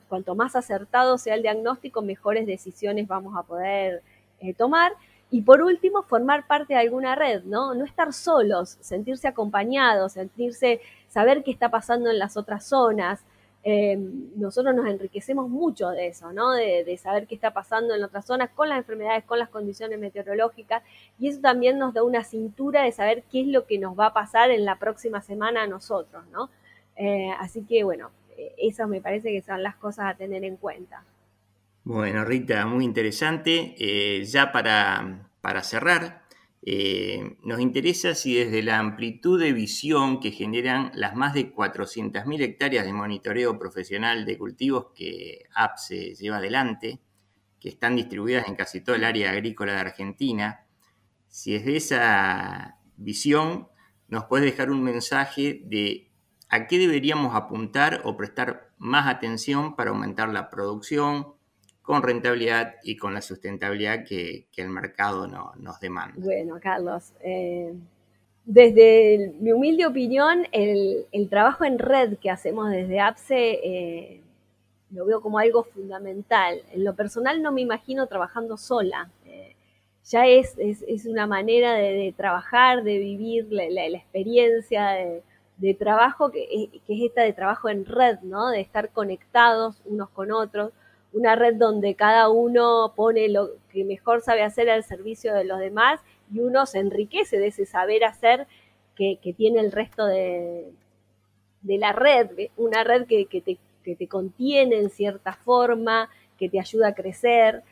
Cuanto 0.10 0.36
más 0.36 0.56
acertado 0.56 1.18
sea 1.18 1.36
el 1.36 1.44
diagnóstico, 1.44 2.02
mejores 2.02 2.46
decisiones 2.46 3.08
vamos 3.08 3.38
a 3.38 3.44
poder 3.44 4.02
eh, 4.40 4.54
tomar. 4.54 4.94
Y 5.32 5.42
por 5.42 5.62
último, 5.62 6.04
formar 6.04 6.46
parte 6.48 6.74
de 6.74 6.80
alguna 6.80 7.16
red, 7.16 7.44
¿no? 7.44 7.74
No 7.74 7.86
estar 7.86 8.14
solos, 8.14 8.78
sentirse 8.82 9.28
acompañados, 9.28 10.14
sentirse, 10.14 10.82
saber 11.08 11.44
qué 11.44 11.52
está 11.52 11.70
pasando 11.70 12.10
en 12.10 12.20
las 12.20 12.38
otras 12.38 12.66
zonas, 12.66 13.24
Em, 13.68 14.30
nosotros 14.36 14.76
nos 14.76 14.86
enriquecemos 14.86 15.50
mucho 15.50 15.90
de 15.90 16.06
eso, 16.06 16.32
¿no? 16.32 16.52
De, 16.54 17.00
saber 17.02 17.26
qué 17.26 17.34
está 17.34 17.52
pasando 17.52 17.96
en 17.96 18.04
otras 18.04 18.24
zonas 18.24 18.52
con 18.52 18.70
las 18.70 18.78
enfermedades, 18.78 19.24
con 19.24 19.40
las 19.40 19.50
condiciones 19.50 19.98
meteorológicas, 19.98 20.84
y 21.18 21.30
eso 21.30 21.42
también 21.42 21.80
nos 21.80 21.92
da 21.92 22.04
una 22.04 22.24
cintura 22.24 22.84
de 22.84 22.92
saber 22.92 23.24
qué 23.32 23.42
es 23.42 23.48
lo 23.48 23.66
que 23.66 23.80
nos 23.80 23.98
va 23.98 24.08
a 24.08 24.14
pasar 24.14 24.52
en 24.52 24.66
la 24.66 24.78
próxima 24.78 25.20
semana 25.24 25.64
a 25.64 25.68
nosotros, 25.68 26.24
¿no? 26.32 26.52
Eh, 26.96 27.32
así 27.40 27.64
que, 27.64 27.84
bueno, 27.84 28.12
eh, 28.38 28.54
eso 28.60 28.88
me 28.88 29.02
parece 29.02 29.32
que 29.32 29.42
son 29.42 29.64
las 29.64 29.76
cosas 29.78 30.14
a 30.14 30.14
tener 30.14 30.44
en 30.44 30.58
cuenta. 30.58 31.04
Bueno, 31.84 32.24
Rita, 32.24 32.68
muy 32.68 32.86
interesante. 32.86 33.74
Eh, 33.80 34.24
ya 34.26 34.52
para, 34.52 35.28
para 35.42 35.64
cerrar, 35.64 36.22
eh, 36.68 37.38
nos 37.44 37.60
interesa 37.60 38.16
si 38.16 38.34
desde 38.34 38.64
la 38.64 38.80
amplitud 38.80 39.40
de 39.40 39.54
visión 39.54 40.20
que 40.20 40.32
generan 40.32 40.92
las 40.96 41.16
más 41.16 41.36
de 41.36 41.54
400.000 41.54 42.42
hectáreas 42.42 42.86
de 42.86 42.92
monitoreo 42.92 43.60
profesional 43.60 44.26
de 44.26 44.40
cultivos 44.40 44.88
que 44.96 45.44
APSE 45.54 46.16
lleva 46.16 46.38
adelante, 46.38 47.00
que 47.60 47.70
están 47.70 47.96
distribuidas 47.96 48.48
en 48.48 48.56
casi 48.56 48.82
todo 48.82 48.96
el 48.96 49.04
área 49.04 49.30
agrícola 49.30 49.74
de 49.74 49.80
Argentina, 49.80 50.66
si 51.28 51.54
desde 51.54 51.78
esa 51.78 52.80
visión 52.98 53.68
nos 54.08 54.26
puedes 54.26 54.46
dejar 54.48 54.72
un 54.72 54.82
mensaje 54.82 55.62
de 55.66 56.10
a 56.50 56.66
qué 56.66 56.80
deberíamos 56.80 57.36
apuntar 57.36 58.02
o 58.06 58.18
prestar 58.18 58.72
más 58.80 59.06
atención 59.08 59.76
para 59.76 59.92
aumentar 59.92 60.30
la 60.30 60.50
producción, 60.50 61.35
con 61.86 62.02
rentabilidad 62.02 62.76
y 62.84 62.98
con 62.98 63.14
la 63.14 63.22
sustentabilidad 63.22 64.04
que, 64.06 64.48
el 64.58 64.70
mercado 64.70 65.28
no, 65.28 65.54
nos 65.58 65.80
demanda. 65.80 66.16
Bueno, 66.18 66.58
Carlos, 66.60 67.14
eh, 67.22 67.74
desde 68.44 69.34
mi 69.40 69.52
humilde 69.52 69.86
opinión, 69.86 70.48
el, 70.52 71.06
trabajo 71.30 71.64
en 71.64 71.78
red 71.78 72.18
que 72.18 72.32
hacemos 72.32 72.72
desde 72.72 73.00
APSE 73.00 73.60
eh, 73.64 74.22
lo 74.92 75.06
veo 75.06 75.22
como 75.22 75.38
algo 75.38 75.64
fundamental. 75.64 76.62
En 76.72 76.84
lo 76.84 76.96
personal 76.96 77.42
no 77.44 77.52
me 77.52 77.62
imagino 77.62 78.08
trabajando 78.08 78.58
sola. 78.58 79.10
Eh, 79.26 79.56
ya 80.06 80.26
es, 80.26 80.56
es, 80.58 81.06
una 81.06 81.28
manera 81.28 81.74
de, 81.74 82.14
trabajar, 82.18 82.84
de 82.84 82.98
vivir 82.98 83.48
la, 83.52 83.86
experiencia 83.88 84.90
de, 85.58 85.74
trabajo, 85.76 86.32
que, 86.32 86.82
que, 86.86 86.94
es 86.94 87.10
esta 87.10 87.22
de 87.22 87.34
trabajo 87.34 87.70
en 87.70 87.86
red, 87.86 88.20
¿no? 88.22 88.50
De 88.50 88.62
estar 88.62 88.90
conectados 88.90 89.82
unos 89.86 90.10
con 90.10 90.32
otros. 90.32 90.72
Una 91.16 91.36
red 91.36 91.56
donde 91.56 91.96
cada 91.96 92.30
uno 92.30 92.94
pone 92.96 93.30
lo 93.30 93.52
que 93.72 93.84
mejor 93.84 94.22
sabe 94.22 94.44
hacer 94.44 94.70
al 94.70 94.84
servicio 94.84 95.34
de 95.34 95.46
los 95.46 95.60
demás 95.60 96.02
y 96.32 96.42
uno 96.42 96.66
se 96.66 96.80
enriquece 96.80 97.40
de 97.40 97.48
ese 97.48 97.66
saber 97.66 98.04
hacer 98.04 98.48
que, 98.96 99.18
tiene 99.36 99.60
el 99.62 99.72
resto 99.72 100.06
de, 100.06 100.72
la 101.64 101.92
red, 101.92 102.30
una 102.58 102.84
red 102.84 103.08
que, 103.08 103.26
te, 103.26 103.58
te, 103.96 104.08
contiene 104.08 104.78
en 104.78 104.90
cierta 104.90 105.34
forma, 105.34 106.10
que 106.38 106.50
te 106.50 106.60
ayuda 106.60 106.90
a 106.90 106.96
crecer. 106.96 107.64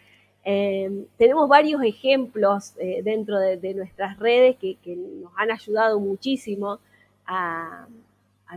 Eh, 0.46 1.06
tenemos 1.18 1.48
varios 1.48 1.82
ejemplos 1.84 2.74
eh, 2.78 3.02
dentro 3.04 3.40
de, 3.40 3.74
nuestras 3.74 4.20
redes 4.20 4.58
que, 4.58 4.78
nos 4.86 5.32
han 5.38 5.52
ayudado 5.52 6.00
muchísimo 6.00 6.80
a, 7.26 7.88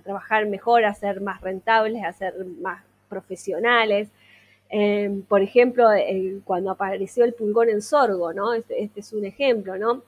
trabajar 0.05 0.45
mejor, 0.47 0.85
a 0.85 0.93
ser 0.93 1.23
más 1.23 1.41
rentables, 1.41 2.05
a 2.05 2.13
ser 2.13 2.35
más 2.61 2.85
profesionales. 3.09 4.11
Eh, 4.71 5.23
por 5.29 5.43
ejemplo, 5.43 5.85
cuando 6.45 6.71
apareció 6.71 7.25
el 7.25 7.35
pulgón 7.35 7.69
en 7.69 7.83
sorgo, 7.83 8.33
¿no? 8.33 8.53
Este, 8.53 8.83
este 8.83 9.01
es 9.01 9.13
un 9.13 9.25
ejemplo, 9.25 9.79
¿no? 9.79 10.03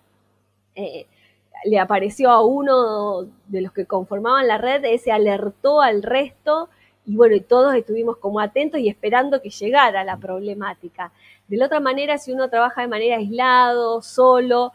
le 1.65 1.81
apareció 1.81 2.31
a 2.31 2.45
uno 2.45 3.27
de 3.49 3.63
los 3.63 3.73
que 3.73 3.85
conformaban 3.85 4.47
la 4.47 4.59
red, 4.59 4.85
ese 4.85 5.11
alertó 5.11 5.81
al 5.81 6.05
resto 6.05 6.69
y 7.09 7.17
bueno, 7.17 7.37
todos 7.43 7.75
estuvimos 7.75 8.19
como 8.19 8.39
atentos 8.39 8.79
y 8.81 8.89
esperando 8.91 9.41
que 9.41 9.49
llegara 9.49 10.05
la 10.05 10.19
problemática. 10.19 11.11
De 11.49 11.57
la 11.57 11.65
otra 11.65 11.81
manera, 11.81 12.19
si 12.19 12.33
uno 12.33 12.51
trabaja 12.51 12.83
de 12.83 12.89
manera 12.89 13.17
aislado, 13.17 14.03
solo, 14.03 14.73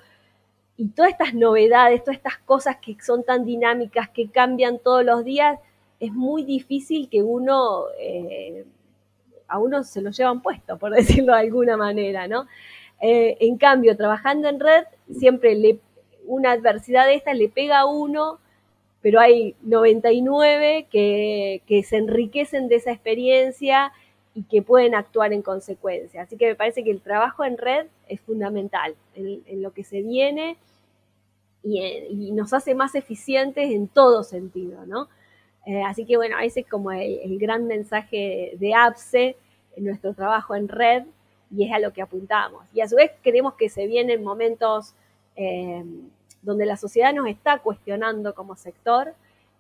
y 0.76 0.88
todas 0.88 1.12
estas 1.12 1.36
novedades, 1.36 2.04
todas 2.04 2.17
estas 2.17 2.39
cosas 2.39 2.78
que 2.78 2.98
son 3.00 3.24
tan 3.24 3.46
dinámicas, 3.46 4.10
que 4.10 4.30
cambian 4.30 4.80
todos 4.80 5.06
los 5.06 5.24
días, 5.24 5.60
es 6.00 6.12
muy 6.12 6.43
difícil 6.43 7.08
que 7.08 7.22
uno, 7.22 7.84
eh, 8.00 8.65
a 9.54 9.60
uno 9.60 9.84
se 9.84 10.02
lo 10.02 10.10
llevan 10.10 10.42
puesto, 10.42 10.78
por 10.78 10.92
decirlo 10.96 11.34
de 11.34 11.39
alguna 11.39 11.78
manera, 11.78 12.28
¿no? 12.28 12.48
Eh, 13.02 13.38
en 13.42 13.58
cambio, 13.58 13.96
trabajando 13.96 14.48
en 14.50 14.60
red, 14.60 14.86
siempre 15.12 15.80
una 16.26 16.54
adversidad 16.54 17.06
de 17.06 17.16
esta 17.16 17.34
le 17.34 17.50
pega 17.50 17.80
a 17.80 17.86
uno, 17.86 18.39
pero 19.02 19.20
hay 19.20 19.56
99 19.62 20.88
que, 20.89 21.84
se 21.86 21.98
enriquecen 21.98 22.68
de 22.68 22.76
esa 22.76 22.92
experiencia 22.92 23.92
y 24.34 24.44
que 24.44 24.62
pueden 24.62 24.96
actuar 24.96 25.34
en 25.34 25.42
consecuencia. 25.44 26.24
Así 26.24 26.38
que 26.38 26.48
me 26.48 26.56
parece 26.56 26.84
que 26.84 26.92
el 26.92 27.02
trabajo 27.02 27.44
en 27.44 27.58
red 27.58 27.88
es 28.08 28.22
fundamental 28.22 28.96
en, 29.13 29.62
lo 29.62 29.72
que 29.72 29.84
se 29.84 30.02
viene 30.02 30.58
y, 31.62 32.32
nos 32.32 32.54
hace 32.54 32.74
más 32.74 32.96
eficientes 32.96 33.70
en 33.70 33.88
todo 33.88 34.24
sentido, 34.24 34.86
¿no? 34.88 35.10
Eh, 35.66 35.82
así 35.84 36.06
que 36.06 36.18
bueno, 36.18 36.38
ese 36.39 36.62
es 36.62 36.68
como 36.68 36.92
el, 36.92 37.38
gran 37.38 37.68
mensaje 37.68 38.54
de 38.58 38.74
APSE 38.74 39.30
en 39.30 39.36
nuestro 39.78 40.14
trabajo 40.14 40.56
en 40.56 40.68
red 40.68 41.04
y 41.56 41.66
es 41.66 41.74
a 41.74 41.80
lo 41.80 41.94
que 41.94 42.02
apuntamos. 42.02 42.66
Y 42.74 42.82
a 42.82 42.88
su 42.88 42.96
vez 42.96 43.12
queremos 43.22 43.54
que 43.54 43.70
se 43.70 43.88
vienen 43.88 44.24
momentos 44.24 44.94
eh, 45.36 45.84
donde 46.42 46.66
la 46.66 46.78
sociedad 46.78 47.14
nos 47.14 47.28
está 47.28 47.60
cuestionando 47.60 48.34
como 48.36 48.56
sector 48.56 49.14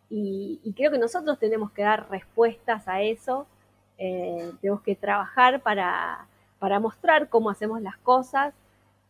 y, 0.09 0.59
creo 0.75 0.91
que 0.91 0.99
nosotros 0.99 1.39
tenemos 1.39 1.71
que 1.71 1.81
dar 1.81 2.09
respuestas 2.09 2.87
a 2.87 3.01
eso, 3.01 3.47
eh, 3.97 4.51
tenemos 4.61 4.81
que 4.81 4.95
trabajar 4.95 5.61
para, 5.61 6.27
mostrar 6.79 7.29
cómo 7.29 7.49
hacemos 7.49 7.81
las 7.81 7.97
cosas, 7.97 8.53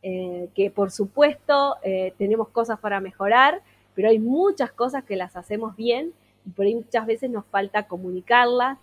eh, 0.01 0.49
que 0.55 0.71
por 0.71 0.91
supuesto 0.91 1.75
tenemos 2.17 2.49
cosas 2.49 2.79
para 2.79 2.99
mejorar, 2.99 3.61
pero 3.95 4.09
hay 4.09 4.19
muchas 4.19 4.71
cosas 4.71 5.03
que 5.03 5.15
las 5.15 5.35
hacemos 5.35 5.75
bien 5.75 6.13
y 6.45 6.49
por 6.51 6.65
ahí 6.65 6.75
muchas 6.75 7.05
veces 7.05 7.29
nos 7.29 7.45
falta 7.45 7.87
comunicarlas. 7.87 8.77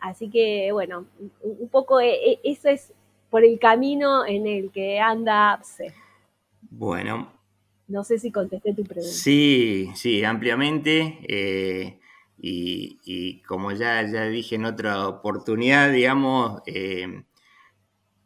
Así 0.00 0.30
que 0.30 0.70
bueno, 0.72 1.06
un, 1.42 1.68
poco 1.68 2.00
eso 2.00 2.68
es 2.68 2.92
por 3.30 3.44
el 3.44 3.58
camino 3.58 4.26
en 4.26 4.46
el 4.46 4.70
que 4.70 5.00
anda 5.00 5.52
APSE. 5.52 5.94
Bueno. 6.70 7.32
No 7.88 8.04
sé 8.04 8.18
si 8.18 8.30
contesté 8.30 8.72
tu 8.74 8.84
pregunta. 8.84 9.10
Sí, 9.10 9.90
sí, 9.94 10.24
ampliamente. 10.24 11.18
Eh, 11.28 11.98
y, 12.38 13.40
como 13.42 13.72
ya, 13.72 14.02
ya 14.10 14.24
dije 14.26 14.56
en 14.56 14.64
otra 14.64 15.06
oportunidad, 15.06 15.92
digamos, 15.92 16.62
eh, 16.66 17.22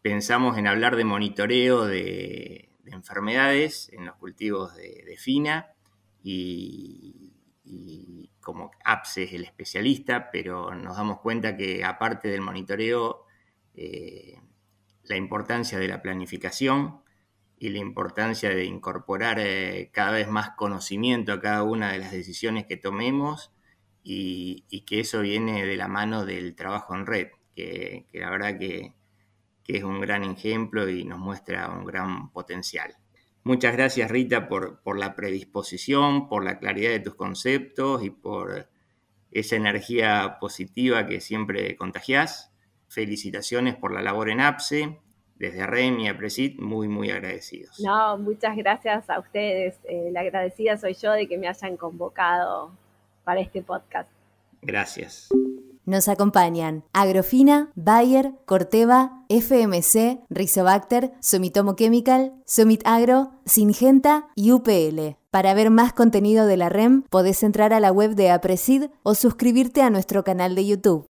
pensamos 0.02 0.56
en 0.56 0.66
hablar 0.66 0.96
de 0.96 1.04
monitoreo 1.04 1.84
de, 1.84 2.70
enfermedades 2.86 3.90
en 3.92 4.06
los 4.06 4.14
cultivos 4.16 4.74
de, 4.76 5.16
fina 5.18 5.72
y, 6.22 7.32
como 8.46 8.70
APSE 8.84 9.24
es 9.24 9.32
el 9.32 9.42
especialista, 9.42 10.30
pero 10.30 10.72
nos 10.72 10.96
damos 10.96 11.18
cuenta 11.18 11.56
que 11.56 11.82
aparte 11.82 12.28
del 12.28 12.42
monitoreo, 12.42 13.26
eh, 13.74 14.38
la 15.02 15.16
importancia 15.16 15.80
de 15.80 15.88
la 15.88 16.00
planificación 16.00 17.00
y 17.58 17.70
la 17.70 17.78
importancia 17.78 18.50
de 18.50 18.64
incorporar 18.64 19.40
eh, 19.40 19.90
cada 19.92 20.12
vez 20.12 20.28
más 20.28 20.50
conocimiento 20.50 21.32
a 21.32 21.40
cada 21.40 21.64
una 21.64 21.90
de 21.90 21.98
las 21.98 22.12
decisiones 22.12 22.66
que 22.66 22.76
tomemos 22.76 23.52
y, 24.04 24.62
que 24.86 25.00
eso 25.00 25.22
viene 25.22 25.66
de 25.66 25.76
la 25.76 25.88
mano 25.88 26.24
del 26.24 26.54
trabajo 26.54 26.94
en 26.94 27.04
red, 27.04 27.30
que, 27.56 28.06
la 28.12 28.30
verdad 28.30 28.58
que, 28.60 28.92
es 29.66 29.82
un 29.82 30.00
gran 30.00 30.22
ejemplo 30.22 30.88
y 30.88 31.04
nos 31.04 31.18
muestra 31.18 31.68
un 31.68 31.84
gran 31.84 32.30
potencial. 32.30 32.96
Muchas 33.46 33.76
gracias 33.76 34.10
Rita 34.10 34.48
por, 34.48 34.98
la 34.98 35.14
predisposición, 35.14 36.28
por 36.28 36.42
la 36.42 36.58
claridad 36.58 36.90
de 36.90 36.98
tus 36.98 37.14
conceptos 37.14 38.02
y 38.02 38.10
por 38.10 38.68
esa 39.30 39.54
energía 39.54 40.38
positiva 40.40 41.06
que 41.06 41.20
siempre 41.20 41.76
contagiás. 41.76 42.52
Felicitaciones 42.88 43.76
por 43.76 43.94
la 43.94 44.02
labor 44.02 44.30
en 44.30 44.40
APSE 44.40 44.98
desde 45.36 45.64
REM 45.64 46.00
y 46.00 46.08
APRESID 46.08 46.58
muy, 46.58 46.88
muy 46.88 47.12
agradecidos. 47.12 47.78
No, 47.78 48.18
muchas 48.18 48.56
gracias 48.56 49.08
a 49.08 49.20
ustedes. 49.20 49.78
Eh, 49.84 50.08
la 50.10 50.22
agradecida 50.22 50.76
soy 50.76 50.94
yo 50.94 51.12
de 51.12 51.28
que 51.28 51.38
me 51.38 51.46
hayan 51.46 51.76
convocado 51.76 52.72
para 53.22 53.38
este 53.38 53.62
podcast. 53.62 54.10
Gracias. 54.66 55.28
Nos 55.84 56.08
acompañan 56.08 56.82
Agrofina, 56.92 57.70
Bayer, 57.76 58.32
Corteva, 58.44 59.24
FMC, 59.28 60.18
Rizobacter, 60.28 61.12
Sumitomo 61.20 61.76
Chemical, 61.76 62.34
Sumit 62.44 62.82
Agro, 62.84 63.30
Singenta 63.44 64.26
y 64.34 64.50
UPL. 64.50 65.16
Para 65.30 65.54
ver 65.54 65.70
más 65.70 65.92
contenido 65.92 66.46
de 66.46 66.56
la 66.56 66.68
REM, 66.68 67.02
podés 67.02 67.44
entrar 67.44 67.72
a 67.72 67.78
la 67.78 67.92
web 67.92 68.16
de 68.16 68.30
Apresid 68.30 68.86
o 69.04 69.14
suscribirte 69.14 69.82
a 69.82 69.90
nuestro 69.90 70.24
canal 70.24 70.56
de 70.56 70.66
YouTube. 70.66 71.04